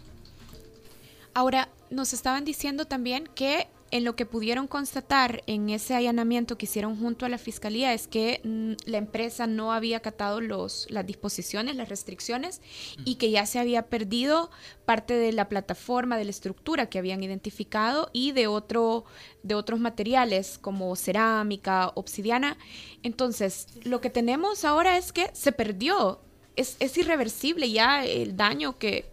Ahora, 1.34 1.68
nos 1.90 2.12
estaban 2.12 2.44
diciendo 2.44 2.86
también 2.86 3.28
que 3.34 3.68
en 3.90 4.04
lo 4.04 4.14
que 4.14 4.26
pudieron 4.26 4.68
constatar 4.68 5.42
en 5.46 5.68
ese 5.68 5.94
allanamiento 5.94 6.56
que 6.56 6.66
hicieron 6.66 6.98
junto 6.98 7.26
a 7.26 7.28
la 7.28 7.38
fiscalía 7.38 7.92
es 7.92 8.06
que 8.06 8.40
mm, 8.44 8.88
la 8.88 8.98
empresa 8.98 9.46
no 9.46 9.72
había 9.72 9.98
acatado 9.98 10.40
los, 10.40 10.86
las 10.90 11.06
disposiciones, 11.06 11.76
las 11.76 11.88
restricciones 11.88 12.60
y 13.04 13.16
que 13.16 13.30
ya 13.30 13.46
se 13.46 13.58
había 13.58 13.86
perdido 13.86 14.50
parte 14.84 15.14
de 15.14 15.32
la 15.32 15.48
plataforma, 15.48 16.16
de 16.16 16.24
la 16.24 16.30
estructura 16.30 16.86
que 16.86 16.98
habían 16.98 17.22
identificado 17.22 18.10
y 18.12 18.32
de, 18.32 18.46
otro, 18.46 19.04
de 19.42 19.54
otros 19.54 19.80
materiales 19.80 20.58
como 20.58 20.94
cerámica, 20.94 21.90
obsidiana. 21.94 22.56
Entonces, 23.02 23.66
lo 23.82 24.00
que 24.00 24.10
tenemos 24.10 24.64
ahora 24.64 24.98
es 24.98 25.12
que 25.12 25.30
se 25.32 25.52
perdió, 25.52 26.20
es, 26.54 26.76
es 26.78 26.96
irreversible 26.96 27.70
ya 27.70 28.04
el 28.04 28.36
daño 28.36 28.78
que, 28.78 29.10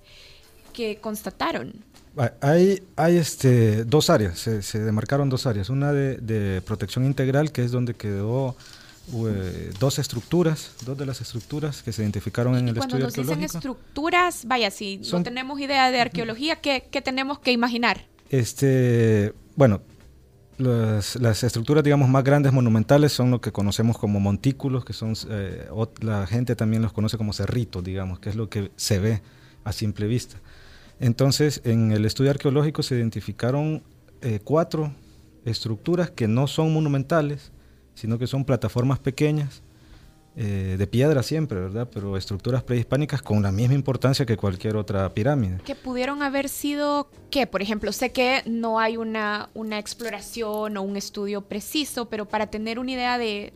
que 0.73 0.97
constataron. 0.97 1.83
Hay, 2.41 2.83
hay 2.95 3.17
este, 3.17 3.85
dos 3.85 4.09
áreas, 4.09 4.39
se, 4.39 4.79
demarcaron 4.79 5.29
dos 5.29 5.45
áreas. 5.45 5.69
Una 5.69 5.93
de, 5.93 6.61
protección 6.65 7.05
integral, 7.05 7.51
que 7.51 7.63
es 7.63 7.71
donde 7.71 7.93
quedó 7.93 8.55
eh, 9.13 9.71
dos 9.79 9.99
estructuras, 9.99 10.71
dos 10.85 10.97
de 10.97 11.05
las 11.05 11.21
estructuras 11.21 11.83
que 11.83 11.91
se 11.91 12.01
identificaron 12.01 12.57
en 12.57 12.69
el 12.69 12.77
estudio 12.77 13.05
arqueológico. 13.05 13.25
Cuando 13.25 13.31
nos 13.31 13.51
dicen 13.51 13.57
estructuras, 13.57 14.45
vaya, 14.45 14.71
si 14.71 15.01
no 15.11 15.23
tenemos 15.23 15.59
idea 15.59 15.91
de 15.91 16.01
arqueología, 16.01 16.57
¿qué, 16.57 16.87
¿qué, 16.89 17.01
tenemos 17.01 17.39
que 17.39 17.51
imaginar? 17.51 18.05
Este, 18.29 19.33
bueno, 19.55 19.81
las, 20.57 21.15
las, 21.17 21.43
estructuras, 21.43 21.83
digamos, 21.83 22.09
más 22.09 22.23
grandes, 22.23 22.51
monumentales, 22.51 23.13
son 23.13 23.29
lo 23.29 23.41
que 23.41 23.51
conocemos 23.51 23.97
como 23.97 24.19
montículos, 24.19 24.83
que 24.85 24.93
son, 24.93 25.13
eh, 25.29 25.69
la 26.01 26.25
gente 26.25 26.55
también 26.55 26.81
los 26.81 26.93
conoce 26.93 27.17
como 27.17 27.31
cerritos, 27.31 27.83
digamos, 27.83 28.19
que 28.19 28.29
es 28.29 28.35
lo 28.35 28.49
que 28.49 28.71
se 28.75 28.97
ve 28.97 29.21
a 29.63 29.71
simple 29.71 30.07
vista. 30.07 30.37
Entonces, 30.99 31.61
en 31.63 31.91
el 31.91 32.05
estudio 32.05 32.31
arqueológico 32.31 32.83
se 32.83 32.95
identificaron 32.95 33.83
eh, 34.21 34.39
cuatro 34.43 34.93
estructuras 35.45 36.11
que 36.11 36.27
no 36.27 36.47
son 36.47 36.73
monumentales, 36.73 37.51
sino 37.93 38.17
que 38.17 38.27
son 38.27 38.45
plataformas 38.45 38.99
pequeñas, 38.99 39.61
eh, 40.39 40.75
de 40.77 40.85
piedra 40.85 41.23
siempre, 41.23 41.59
¿verdad? 41.59 41.89
Pero 41.91 42.15
estructuras 42.15 42.61
prehispánicas 42.61 43.23
con 43.23 43.41
la 43.41 43.51
misma 43.51 43.73
importancia 43.73 44.23
que 44.23 44.37
cualquier 44.37 44.75
otra 44.75 45.11
pirámide. 45.11 45.57
Que 45.65 45.73
pudieron 45.73 46.21
haber 46.21 46.47
sido, 46.47 47.09
¿qué? 47.31 47.47
Por 47.47 47.63
ejemplo, 47.63 47.91
sé 47.91 48.11
que 48.11 48.43
no 48.45 48.77
hay 48.77 48.97
una, 48.97 49.49
una 49.55 49.79
exploración 49.79 50.77
o 50.77 50.83
un 50.83 50.95
estudio 50.95 51.41
preciso, 51.41 52.07
pero 52.07 52.25
para 52.25 52.45
tener 52.45 52.77
una 52.77 52.91
idea 52.91 53.17
de, 53.17 53.51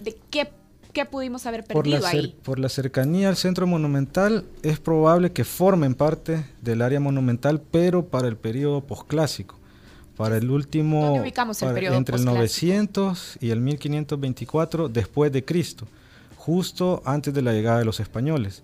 de 0.00 0.16
qué 0.30 0.50
¿Qué 0.94 1.04
pudimos 1.04 1.44
haber 1.46 1.64
perdido 1.64 1.82
por 1.82 2.02
la 2.02 2.08
ahí? 2.08 2.36
Por 2.44 2.60
la 2.60 2.68
cercanía 2.68 3.28
al 3.28 3.36
centro 3.36 3.66
monumental, 3.66 4.44
es 4.62 4.78
probable 4.78 5.32
que 5.32 5.42
formen 5.42 5.96
parte 5.96 6.46
del 6.62 6.82
área 6.82 7.00
monumental, 7.00 7.60
pero 7.60 8.06
para 8.06 8.28
el 8.28 8.36
periodo 8.36 8.80
posclásico. 8.80 9.56
Para 10.16 10.36
el 10.36 10.48
último. 10.48 11.14
ubicamos 11.20 11.60
el 11.62 11.74
periodo 11.74 11.96
Entre 11.96 12.16
el 12.16 12.24
900 12.24 13.38
y 13.40 13.50
el 13.50 13.60
1524 13.60 14.88
después 14.88 15.32
de 15.32 15.44
Cristo, 15.44 15.88
justo 16.36 17.02
antes 17.04 17.34
de 17.34 17.42
la 17.42 17.52
llegada 17.52 17.80
de 17.80 17.84
los 17.84 17.98
españoles. 17.98 18.62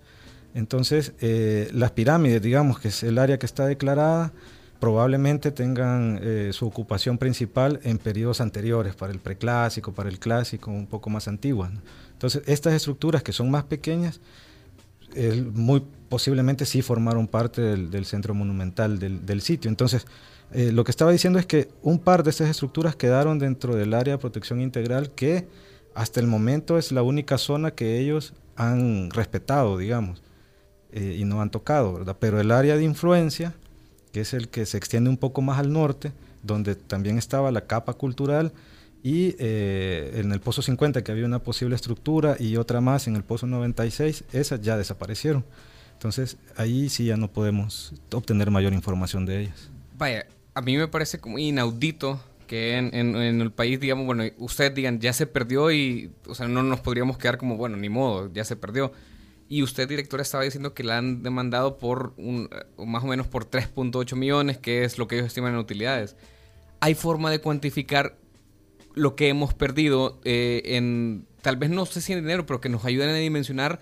Entonces, 0.54 1.14
eh, 1.20 1.68
las 1.72 1.90
pirámides, 1.90 2.40
digamos 2.40 2.78
que 2.78 2.88
es 2.88 3.02
el 3.02 3.18
área 3.18 3.40
que 3.40 3.46
está 3.46 3.66
declarada, 3.66 4.32
probablemente 4.78 5.50
tengan 5.50 6.20
eh, 6.22 6.50
su 6.52 6.66
ocupación 6.66 7.18
principal 7.18 7.80
en 7.82 7.98
periodos 7.98 8.40
anteriores, 8.40 8.94
para 8.94 9.12
el 9.12 9.18
preclásico, 9.18 9.92
para 9.92 10.08
el 10.08 10.20
clásico, 10.20 10.70
un 10.70 10.86
poco 10.86 11.10
más 11.10 11.26
antiguas. 11.26 11.72
Entonces, 12.20 12.42
estas 12.44 12.74
estructuras 12.74 13.22
que 13.22 13.32
son 13.32 13.50
más 13.50 13.64
pequeñas, 13.64 14.20
muy 15.54 15.82
posiblemente 16.10 16.66
sí 16.66 16.82
formaron 16.82 17.26
parte 17.26 17.62
del, 17.62 18.04
centro 18.04 18.34
monumental 18.34 18.98
del, 18.98 19.40
sitio. 19.40 19.70
Entonces, 19.70 20.06
eh, 20.52 20.70
lo 20.70 20.84
que 20.84 20.90
estaba 20.90 21.12
diciendo 21.12 21.38
es 21.38 21.46
que 21.46 21.70
un 21.80 21.98
par 21.98 22.22
de 22.22 22.28
estas 22.28 22.50
estructuras 22.50 22.94
quedaron 22.94 23.38
dentro 23.38 23.74
del 23.74 23.94
área 23.94 24.14
de 24.14 24.18
protección 24.18 24.60
integral 24.60 25.12
que 25.12 25.48
hasta 25.94 26.20
el 26.20 26.26
momento 26.26 26.76
es 26.76 26.92
la 26.92 27.02
única 27.02 27.38
zona 27.38 27.70
que 27.70 27.98
ellos 28.00 28.34
han 28.54 29.08
respetado, 29.10 29.78
digamos, 29.78 30.22
eh, 30.92 31.16
y 31.18 31.24
no 31.24 31.40
han 31.40 31.50
tocado, 31.50 31.94
¿verdad? 31.94 32.18
Pero 32.20 32.38
el 32.38 32.50
área 32.50 32.76
de 32.76 32.84
influencia, 32.84 33.54
que 34.12 34.20
es 34.20 34.34
el 34.34 34.48
que 34.48 34.66
se 34.66 34.76
extiende 34.76 35.08
un 35.08 35.16
poco 35.16 35.40
más 35.40 35.58
al 35.58 35.72
norte, 35.72 36.12
donde 36.42 36.74
también 36.74 37.16
estaba 37.16 37.50
la 37.50 37.62
capa 37.62 37.94
cultural, 37.94 38.52
y 39.02 39.34
eh, 39.38 40.12
en 40.16 40.32
el 40.32 40.40
pozo 40.40 40.62
50 40.62 41.02
que 41.02 41.12
había 41.12 41.24
una 41.24 41.38
posible 41.38 41.74
estructura 41.74 42.36
y 42.38 42.56
otra 42.56 42.80
más 42.80 43.06
en 43.06 43.16
el 43.16 43.22
pozo 43.22 43.46
96, 43.46 44.24
esas 44.32 44.60
ya 44.60 44.76
desaparecieron. 44.76 45.44
Entonces 45.94 46.36
ahí 46.56 46.88
sí 46.88 47.06
ya 47.06 47.16
no 47.16 47.28
podemos 47.28 47.94
obtener 48.12 48.50
mayor 48.50 48.72
información 48.72 49.26
de 49.26 49.42
ellas. 49.42 49.70
Vaya, 49.96 50.26
a 50.54 50.62
mí 50.62 50.76
me 50.76 50.88
parece 50.88 51.18
como 51.18 51.38
inaudito 51.38 52.20
que 52.46 52.76
en, 52.76 52.94
en, 52.94 53.40
el 53.40 53.52
país, 53.52 53.78
digamos, 53.78 54.06
bueno, 54.06 54.24
ustedes 54.38 54.74
digan, 54.74 54.98
ya 54.98 55.12
se 55.12 55.26
perdió 55.26 55.70
y, 55.70 56.10
o 56.26 56.34
sea, 56.34 56.48
no 56.48 56.64
nos 56.64 56.80
podríamos 56.80 57.16
quedar 57.16 57.38
como, 57.38 57.56
bueno, 57.56 57.76
ni 57.76 57.88
modo, 57.88 58.28
ya 58.32 58.44
se 58.44 58.56
perdió. 58.56 58.92
Y 59.48 59.62
usted, 59.62 59.88
directora, 59.88 60.22
estaba 60.22 60.42
diciendo 60.42 60.74
que 60.74 60.82
la 60.82 60.98
han 60.98 61.22
demandado 61.22 61.78
por 61.78 62.12
un, 62.16 62.48
más 62.76 63.04
o 63.04 63.06
menos 63.06 63.28
por 63.28 63.48
3.8 63.48 64.16
millones, 64.16 64.58
que 64.58 64.84
es 64.84 64.98
lo 64.98 65.06
que 65.06 65.16
ellos 65.16 65.28
estiman 65.28 65.52
en 65.52 65.58
utilidades. 65.58 66.16
¿Hay 66.80 66.94
forma 66.94 67.30
de 67.30 67.40
cuantificar 67.40 68.16
lo 69.00 69.16
que 69.16 69.28
hemos 69.28 69.54
perdido 69.54 70.20
eh, 70.24 70.60
en, 70.76 71.26
tal 71.40 71.56
vez 71.56 71.70
no 71.70 71.86
sé 71.86 72.02
si 72.02 72.12
en 72.12 72.20
dinero, 72.20 72.44
pero 72.44 72.60
que 72.60 72.68
nos 72.68 72.84
ayuden 72.84 73.08
a 73.08 73.14
dimensionar 73.14 73.80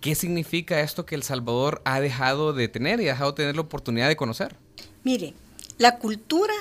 qué 0.00 0.16
significa 0.16 0.80
esto 0.80 1.06
que 1.06 1.14
El 1.14 1.22
Salvador 1.22 1.80
ha 1.84 2.00
dejado 2.00 2.52
de 2.52 2.66
tener 2.66 3.00
y 3.00 3.04
ha 3.08 3.12
dejado 3.12 3.30
de 3.30 3.36
tener 3.36 3.54
la 3.54 3.62
oportunidad 3.62 4.08
de 4.08 4.16
conocer. 4.16 4.56
Mire, 5.04 5.34
la 5.78 5.98
cultura, 5.98 6.54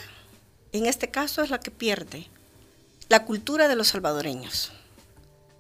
en 0.72 0.86
este 0.86 1.10
caso, 1.10 1.42
es 1.42 1.50
la 1.50 1.60
que 1.60 1.72
pierde. 1.72 2.28
La 3.10 3.26
cultura 3.26 3.68
de 3.68 3.76
los 3.76 3.88
salvadoreños, 3.88 4.72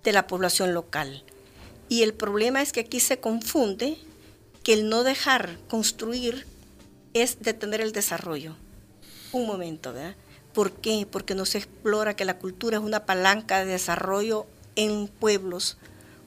de 0.03 0.11
la 0.11 0.27
población 0.27 0.75
local. 0.75 1.23
Y 1.89 2.03
el 2.03 2.13
problema 2.13 2.61
es 2.61 2.73
que 2.73 2.81
aquí 2.81 2.99
se 2.99 3.19
confunde 3.19 3.97
que 4.63 4.73
el 4.73 4.87
no 4.87 5.03
dejar 5.03 5.57
construir 5.67 6.45
es 7.15 7.39
detener 7.39 7.81
el 7.81 7.91
desarrollo. 7.91 8.55
Un 9.31 9.47
momento, 9.47 9.93
¿verdad? 9.93 10.15
¿Por 10.55 10.71
qué? 10.71 11.05
Porque 11.11 11.35
no 11.35 11.45
se 11.45 11.57
explora 11.57 12.15
que 12.15 12.23
la 12.23 12.37
cultura 12.39 12.77
es 12.77 12.83
una 12.83 13.05
palanca 13.05 13.59
de 13.59 13.73
desarrollo 13.73 14.47
en 14.77 15.09
pueblos 15.09 15.77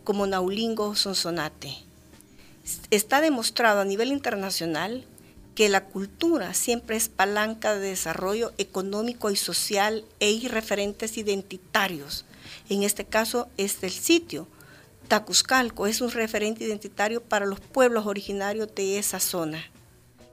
como 0.04 0.26
Naulingo 0.26 0.94
Sonsonate. 0.94 1.74
Está 2.90 3.22
demostrado 3.22 3.80
a 3.80 3.86
nivel 3.86 4.12
internacional 4.12 5.06
que 5.54 5.70
la 5.70 5.86
cultura 5.86 6.52
siempre 6.52 6.96
es 6.96 7.08
palanca 7.08 7.74
de 7.74 7.88
desarrollo 7.88 8.52
económico 8.58 9.30
y 9.30 9.36
social 9.36 10.04
e 10.20 10.38
referentes 10.46 11.16
identitarios. 11.16 12.26
En 12.68 12.82
este 12.82 13.06
caso 13.06 13.48
es 13.56 13.82
el 13.82 13.92
sitio. 13.92 14.46
Tacuzcalco 15.08 15.86
es 15.86 16.02
un 16.02 16.10
referente 16.10 16.64
identitario 16.64 17.22
para 17.22 17.46
los 17.46 17.60
pueblos 17.60 18.04
originarios 18.04 18.74
de 18.74 18.98
esa 18.98 19.20
zona. 19.20 19.64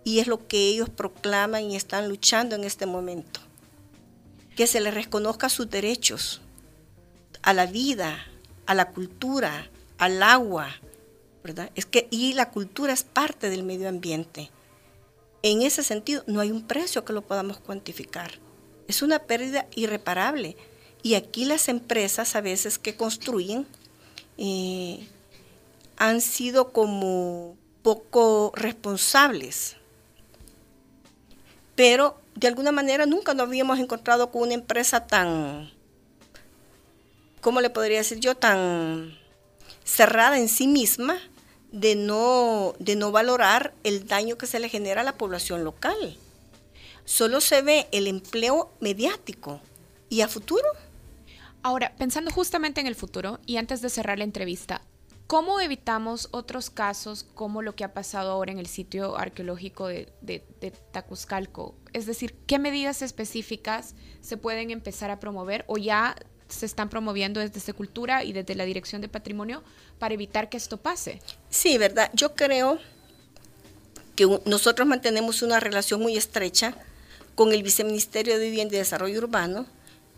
Y 0.03 0.19
es 0.19 0.27
lo 0.27 0.47
que 0.49 0.67
ellos 0.67 0.89
proclaman 0.89 1.71
y 1.71 1.77
están 1.77 2.09
luchando 2.09 2.57
en 2.57 2.65
este 2.65 2.85
momento. 2.85 3.44
Que 4.55 4.67
se 4.67 4.79
les 4.79 4.93
reconozca 4.93 5.49
sus 5.49 5.69
derechos 5.69 6.41
a 7.41 7.53
la 7.53 7.65
vida, 7.65 8.25
a 8.65 8.73
la 8.73 8.89
cultura, 8.89 9.69
al 9.97 10.23
agua, 10.23 10.69
¿verdad? 11.43 11.71
Es 11.75 11.85
que, 11.85 12.07
y 12.09 12.33
la 12.33 12.49
cultura 12.49 12.93
es 12.93 13.03
parte 13.03 13.49
del 13.49 13.63
medio 13.63 13.87
ambiente. 13.87 14.49
En 15.43 15.61
ese 15.61 15.83
sentido, 15.83 16.23
no 16.25 16.39
hay 16.39 16.51
un 16.51 16.65
precio 16.65 17.05
que 17.05 17.13
lo 17.13 17.21
podamos 17.21 17.59
cuantificar. 17.59 18.31
Es 18.87 19.01
una 19.01 19.19
pérdida 19.19 19.67
irreparable. 19.75 20.57
Y 21.03 21.13
aquí 21.13 21.45
las 21.45 21.69
empresas 21.69 22.35
a 22.35 22.41
veces 22.41 22.79
que 22.79 22.95
construyen 22.95 23.67
eh, 24.39 25.07
han 25.97 26.19
sido 26.21 26.71
como 26.73 27.55
poco 27.83 28.51
responsables. 28.55 29.77
Pero 31.75 32.19
de 32.35 32.47
alguna 32.47 32.71
manera 32.71 33.05
nunca 33.05 33.33
nos 33.33 33.47
habíamos 33.47 33.79
encontrado 33.79 34.29
con 34.29 34.43
una 34.43 34.53
empresa 34.53 35.07
tan, 35.07 35.71
¿cómo 37.41 37.61
le 37.61 37.69
podría 37.69 37.99
decir 37.99 38.19
yo? 38.19 38.35
Tan 38.35 39.17
cerrada 39.83 40.37
en 40.37 40.49
sí 40.49 40.67
misma 40.67 41.17
de 41.71 41.95
no, 41.95 42.73
de 42.79 42.95
no 42.95 43.11
valorar 43.11 43.73
el 43.83 44.07
daño 44.07 44.37
que 44.37 44.47
se 44.47 44.59
le 44.59 44.69
genera 44.69 45.01
a 45.01 45.05
la 45.05 45.17
población 45.17 45.63
local. 45.63 46.17
Solo 47.05 47.39
se 47.39 47.61
ve 47.61 47.87
el 47.91 48.07
empleo 48.07 48.71
mediático. 48.79 49.61
¿Y 50.09 50.21
a 50.21 50.27
futuro? 50.27 50.65
Ahora, 51.63 51.93
pensando 51.97 52.31
justamente 52.31 52.81
en 52.81 52.87
el 52.87 52.95
futuro 52.95 53.39
y 53.45 53.57
antes 53.57 53.81
de 53.81 53.89
cerrar 53.89 54.17
la 54.17 54.23
entrevista, 54.23 54.81
¿cómo 55.27 55.59
evitamos 55.59 56.29
otros 56.31 56.69
casos 56.69 57.25
como 57.33 57.61
lo 57.61 57.75
que 57.75 57.83
ha 57.83 57.93
pasado 57.93 58.31
ahora 58.31 58.51
en 58.51 58.59
el 58.59 58.67
sitio 58.67 59.17
arqueológico 59.17 59.87
de, 59.87 60.11
de, 60.21 60.45
de 60.61 60.71
Tacuzcalco? 60.71 61.75
Es 61.95 62.05
decir, 62.05 62.35
¿qué 62.45 62.59
medidas 62.59 63.01
específicas 63.01 63.95
se 64.19 64.35
pueden 64.35 64.69
empezar 64.69 65.11
a 65.11 65.19
promover 65.21 65.63
o 65.67 65.77
ya 65.77 66.17
se 66.49 66.65
están 66.65 66.89
promoviendo 66.89 67.39
desde 67.39 67.61
Secultura 67.61 68.25
y 68.25 68.33
desde 68.33 68.53
la 68.53 68.65
Dirección 68.65 69.01
de 69.01 69.07
Patrimonio 69.07 69.63
para 69.97 70.13
evitar 70.13 70.49
que 70.49 70.57
esto 70.57 70.75
pase. 70.75 71.21
Sí, 71.49 71.77
¿verdad? 71.77 72.11
Yo 72.13 72.35
creo 72.35 72.79
que 74.17 74.27
nosotros 74.43 74.85
mantenemos 74.85 75.41
una 75.41 75.61
relación 75.61 76.01
muy 76.01 76.17
estrecha 76.17 76.75
con 77.33 77.53
el 77.53 77.63
Viceministerio 77.63 78.37
de 78.37 78.45
Vivienda 78.45 78.75
y 78.75 78.79
Desarrollo 78.79 79.19
Urbano 79.19 79.65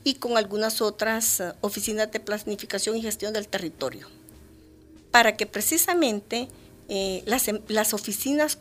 y 0.03 0.15
con 0.15 0.35
algunas 0.35 0.81
otras 0.81 1.39
eh, 1.39 1.53
oficinas 1.61 2.11
de 2.11 2.19
planificación 2.19 2.97
y 2.97 3.03
gestión 3.03 3.33
del 3.33 3.47
territorio, 3.47 4.07
para 5.11 5.37
que 5.37 5.45
precisamente 5.45 6.47
eh, 6.89 7.21
las, 7.27 7.47
em, 7.47 7.61
las 7.67 7.93
oficinas 7.93 8.57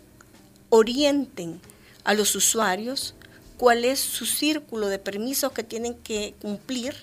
orienten 0.69 1.63
a 2.07 2.15
los 2.15 2.35
usuarios 2.37 3.15
cuál 3.59 3.85
es 3.85 3.99
su 3.99 4.27
círculo 4.27 4.89
de 4.89 4.99
permisos 4.99 5.53
que 5.53 5.65
tienen 5.65 5.95
que 5.95 6.35
cumplir 6.41 6.95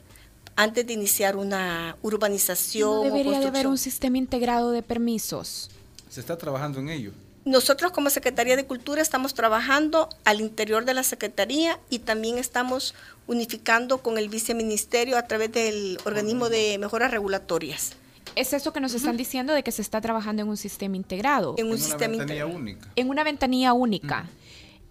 antes 0.55 0.87
de 0.87 0.93
iniciar 0.93 1.35
una 1.35 1.97
urbanización. 2.01 2.95
¿No 2.95 3.03
debería 3.03 3.39
de 3.39 3.47
haber 3.47 3.67
un 3.67 3.77
sistema 3.77 4.17
integrado 4.17 4.71
de 4.71 4.81
permisos. 4.81 5.69
Se 6.09 6.19
está 6.19 6.37
trabajando 6.37 6.79
en 6.79 6.89
ello. 6.89 7.11
Nosotros 7.43 7.91
como 7.91 8.09
Secretaría 8.09 8.55
de 8.55 8.65
Cultura 8.65 9.01
estamos 9.01 9.33
trabajando 9.33 10.07
al 10.23 10.39
interior 10.39 10.85
de 10.85 10.93
la 10.93 11.03
Secretaría 11.03 11.77
y 11.89 11.99
también 11.99 12.37
estamos 12.37 12.95
unificando 13.27 13.97
con 13.97 14.17
el 14.17 14.29
viceministerio 14.29 15.17
a 15.17 15.23
través 15.27 15.51
del 15.51 15.97
organismo 16.05 16.47
de 16.47 16.77
mejoras 16.77 17.11
regulatorias. 17.11 17.93
Es 18.35 18.53
eso 18.53 18.71
que 18.71 18.79
nos 18.79 18.93
están 18.93 19.17
diciendo 19.17 19.53
de 19.53 19.63
que 19.63 19.71
se 19.71 19.81
está 19.81 19.99
trabajando 19.99 20.41
en 20.41 20.47
un 20.47 20.57
sistema 20.57 20.95
integrado. 20.95 21.55
En, 21.57 21.65
un 21.65 21.73
una 21.73 21.81
sistema 21.81 22.17
ventanilla 22.17 22.45
única. 22.45 22.89
En 22.95 23.09
una 23.09 23.23
ventanilla 23.23 23.73
única. 23.73 24.29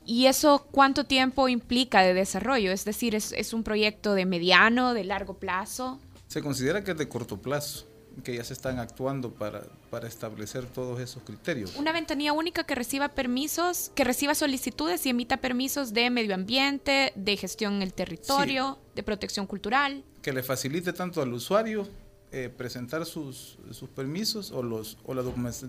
¿Y 0.04 0.26
eso 0.26 0.66
cuánto 0.70 1.04
tiempo 1.04 1.48
implica 1.48 2.02
de 2.02 2.14
desarrollo? 2.14 2.72
Es 2.72 2.84
decir, 2.84 3.14
¿es, 3.14 3.52
un 3.52 3.62
proyecto 3.62 4.14
de 4.14 4.26
mediano, 4.26 4.94
de 4.94 5.04
largo 5.04 5.34
plazo? 5.34 6.00
Se 6.28 6.42
considera 6.42 6.82
que 6.82 6.92
es 6.92 6.98
de 6.98 7.08
corto 7.08 7.40
plazo, 7.40 7.86
que 8.24 8.36
ya 8.36 8.44
se 8.44 8.52
están 8.52 8.78
actuando 8.78 9.32
para, 9.32 9.62
para 9.90 10.08
establecer 10.08 10.66
todos 10.66 11.00
esos 11.00 11.22
criterios. 11.22 11.76
Una 11.76 11.92
ventanilla 11.92 12.32
única 12.32 12.64
que 12.64 12.74
reciba 12.74 13.10
permisos, 13.10 13.92
que 13.94 14.04
reciba 14.04 14.34
solicitudes 14.34 15.04
y 15.06 15.10
emita 15.10 15.36
permisos 15.36 15.92
de 15.92 16.10
medio 16.10 16.34
ambiente, 16.34 17.12
de 17.14 17.36
gestión 17.36 17.74
en 17.74 17.82
el 17.82 17.94
territorio, 17.94 18.78
de 18.94 19.02
protección 19.02 19.46
cultural. 19.46 20.04
Que 20.22 20.32
le 20.32 20.42
facilite 20.42 20.92
tanto 20.92 21.22
al 21.22 21.32
usuario 21.32 21.86
eh, 22.34 22.48
presentar 22.48 23.04
sus, 23.04 23.58
sus, 23.72 23.90
permisos 23.90 24.52
o, 24.52 24.62
los, 24.62 24.96
o 25.04 25.12
la, 25.12 25.22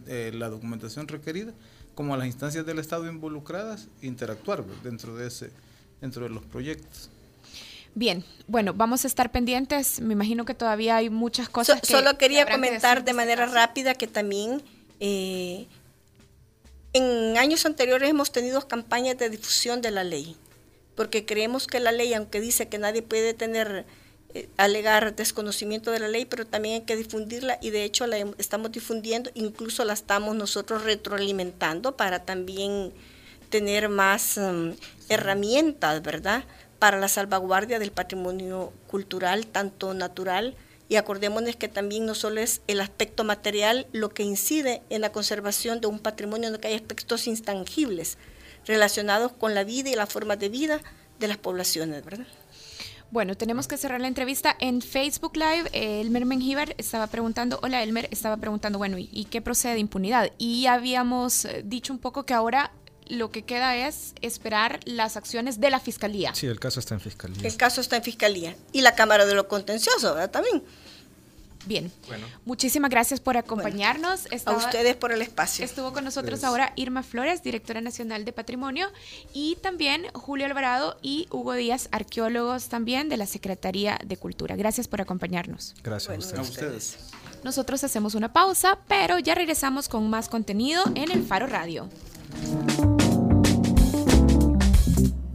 eh, 0.08 0.32
la 0.34 0.48
documentación 0.48 1.10
requerida 1.10 1.54
como 1.96 2.14
a 2.14 2.18
las 2.18 2.28
instancias 2.28 2.66
del 2.66 2.80
Estado 2.80 3.08
involucradas 3.08 3.88
interactuar 4.02 4.64
dentro 4.84 5.16
de 5.16 5.28
ese 5.28 5.52
dentro 6.02 6.24
de 6.24 6.30
los 6.30 6.44
proyectos. 6.44 7.10
Bien, 7.96 8.26
bueno, 8.48 8.74
vamos 8.74 9.06
a 9.06 9.08
estar 9.08 9.32
pendientes. 9.32 10.02
Me 10.02 10.14
imagino 10.14 10.46
que 10.46 10.54
todavía 10.54 10.98
hay 10.98 11.10
muchas 11.10 11.48
cosas. 11.48 11.80
que 11.80 11.88
solo 11.88 12.18
quería 12.18 12.46
comentar 12.46 13.06
de 13.06 13.14
manera 13.14 13.46
rápida 13.46 13.94
que 13.94 14.08
también 14.08 14.62
eh, 15.00 15.68
en 16.94 17.38
años 17.38 17.66
anteriores 17.66 18.10
hemos 18.10 18.32
tenido 18.32 18.68
campañas 18.68 19.18
de 19.18 19.30
difusión 19.30 19.82
de 19.82 19.92
la 19.92 20.04
ley, 20.04 20.36
porque 20.96 21.26
creemos 21.26 21.68
que 21.68 21.80
la 21.80 21.92
ley, 21.92 22.14
aunque 22.14 22.42
dice 22.42 22.68
que 22.68 22.80
nadie 22.80 23.02
puede 23.02 23.34
tener 23.34 23.86
alegar 24.58 25.16
desconocimiento 25.16 25.92
de 25.92 26.00
la 26.00 26.08
ley, 26.08 26.26
pero 26.26 26.46
también 26.46 26.76
hay 26.76 26.82
que 26.82 26.96
difundirla 26.96 27.58
y 27.62 27.70
de 27.70 27.84
hecho 27.84 28.08
la 28.08 28.18
estamos 28.38 28.72
difundiendo, 28.72 29.30
incluso 29.34 29.86
la 29.86 29.94
estamos 29.94 30.36
nosotros 30.36 30.84
retroalimentando 30.84 31.96
para 31.96 32.26
también 32.26 32.92
tener 33.50 33.90
más 33.90 34.38
um, 34.38 34.74
herramientas, 35.10 36.02
¿verdad? 36.02 36.46
Para 36.80 37.00
la 37.00 37.08
salvaguardia 37.08 37.78
del 37.78 37.92
patrimonio 37.92 38.74
cultural, 38.88 39.46
tanto 39.46 39.94
natural, 39.94 40.56
y 40.90 40.96
acordémonos 40.96 41.56
que 41.56 41.70
también 41.70 42.06
no 42.06 42.16
solo 42.16 42.42
es 42.42 42.62
el 42.68 42.82
aspecto 42.82 43.24
material 43.24 43.88
lo 43.94 44.10
que 44.10 44.24
incide 44.24 44.82
en 44.90 45.02
la 45.02 45.12
conservación 45.12 45.82
de 45.82 45.88
un 45.88 46.00
patrimonio, 46.00 46.50
sino 46.50 46.60
que 46.60 46.68
hay 46.68 46.76
aspectos 46.76 47.28
intangibles 47.28 48.18
relacionados 48.66 49.32
con 49.32 49.56
la 49.56 49.64
vida 49.64 49.90
y 49.90 49.96
la 49.96 50.08
forma 50.08 50.36
de 50.36 50.50
vida 50.50 50.82
de 51.20 51.28
las 51.28 51.38
poblaciones, 51.38 52.04
¿verdad? 52.04 52.28
Bueno, 53.14 53.38
tenemos 53.38 53.68
que 53.68 53.78
cerrar 53.78 54.02
la 54.02 54.08
entrevista. 54.08 54.58
En 54.60 54.82
Facebook 54.82 55.38
Live, 55.38 55.70
Elmer 55.72 56.26
Mengíbar 56.26 56.74
estaba 56.80 57.06
preguntando, 57.06 57.60
hola 57.62 57.84
Elmer, 57.84 58.08
estaba 58.10 58.38
preguntando, 58.38 58.80
bueno, 58.80 58.98
¿y, 58.98 59.28
qué 59.30 59.40
procede 59.40 59.76
de 59.76 59.82
impunidad? 59.82 60.32
Y 60.40 60.66
habíamos 60.66 61.46
eh, 61.46 61.62
dicho 61.64 61.94
un 61.94 62.00
poco 62.00 62.26
que 62.26 62.34
ahora 62.34 62.72
lo 63.08 63.30
que 63.30 63.44
queda 63.44 63.76
es 63.76 64.16
esperar 64.22 64.80
las 64.86 65.16
acciones 65.16 65.60
de 65.60 65.70
la 65.70 65.80
Fiscalía. 65.80 66.34
Sí, 66.34 66.48
el 66.48 66.60
caso 66.60 66.80
está 66.80 66.96
en 66.96 67.02
Fiscalía. 67.02 67.48
El 67.48 67.56
caso 67.56 67.82
está 67.82 67.98
en 67.98 68.04
Fiscalía. 68.04 68.56
Y 68.72 68.82
la 68.82 68.96
Cámara 68.96 69.28
de 69.28 69.36
lo 69.36 69.48
Contencioso, 69.48 70.16
¿verdad? 70.16 70.32
También. 70.32 70.64
Bien. 71.66 71.92
Bueno. 72.08 72.28
Muchísimas 72.46 72.90
gracias 72.90 73.20
por 73.20 73.38
acompañarnos. 73.38 74.28
a 74.46 74.52
ustedes 74.52 74.96
por 74.96 75.12
el 75.12 75.22
espacio. 75.22 75.64
Estuvo 75.64 75.94
con 75.94 76.04
nosotros 76.04 76.44
ahora 76.44 76.74
Irma 76.76 77.04
Flores, 77.04 77.44
directora 77.44 77.82
nacional 77.82 78.26
de 78.26 78.34
Patrimonio, 78.34 78.88
y 79.34 79.58
también 79.62 80.06
Julio 80.14 80.46
Alvarado 80.46 80.98
y 81.02 81.28
Hugo 81.32 81.54
Díaz, 81.54 81.90
arqueólogos 81.92 82.70
también 82.70 83.10
de 83.10 83.18
la 83.18 83.26
Secretaría 83.26 84.00
de 84.06 84.18
Cultura. 84.18 84.56
Gracias 84.56 84.88
por 84.88 85.02
acompañarnos. 85.02 85.76
Gracias 85.84 86.34
a 86.34 86.42
ustedes. 86.42 86.98
Nosotros 87.44 87.84
hacemos 87.84 88.16
una 88.16 88.32
pausa, 88.32 88.80
pero 88.88 89.20
ya 89.20 89.36
regresamos 89.36 89.90
con 89.90 90.10
más 90.10 90.30
contenido 90.30 90.84
en 90.96 91.12
el 91.12 91.26
Faro 91.26 91.48
Radio. 91.48 91.90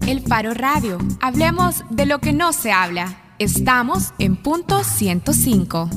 El 0.07 0.23
Faro 0.23 0.55
Radio. 0.55 0.99
Hablemos 1.21 1.85
de 1.91 2.07
lo 2.07 2.19
que 2.19 2.33
no 2.33 2.55
se 2.55 2.73
habla. 2.73 3.28
Estamos 3.41 4.15
en 4.19 4.35
punto 4.35 4.83
105. 4.83 5.89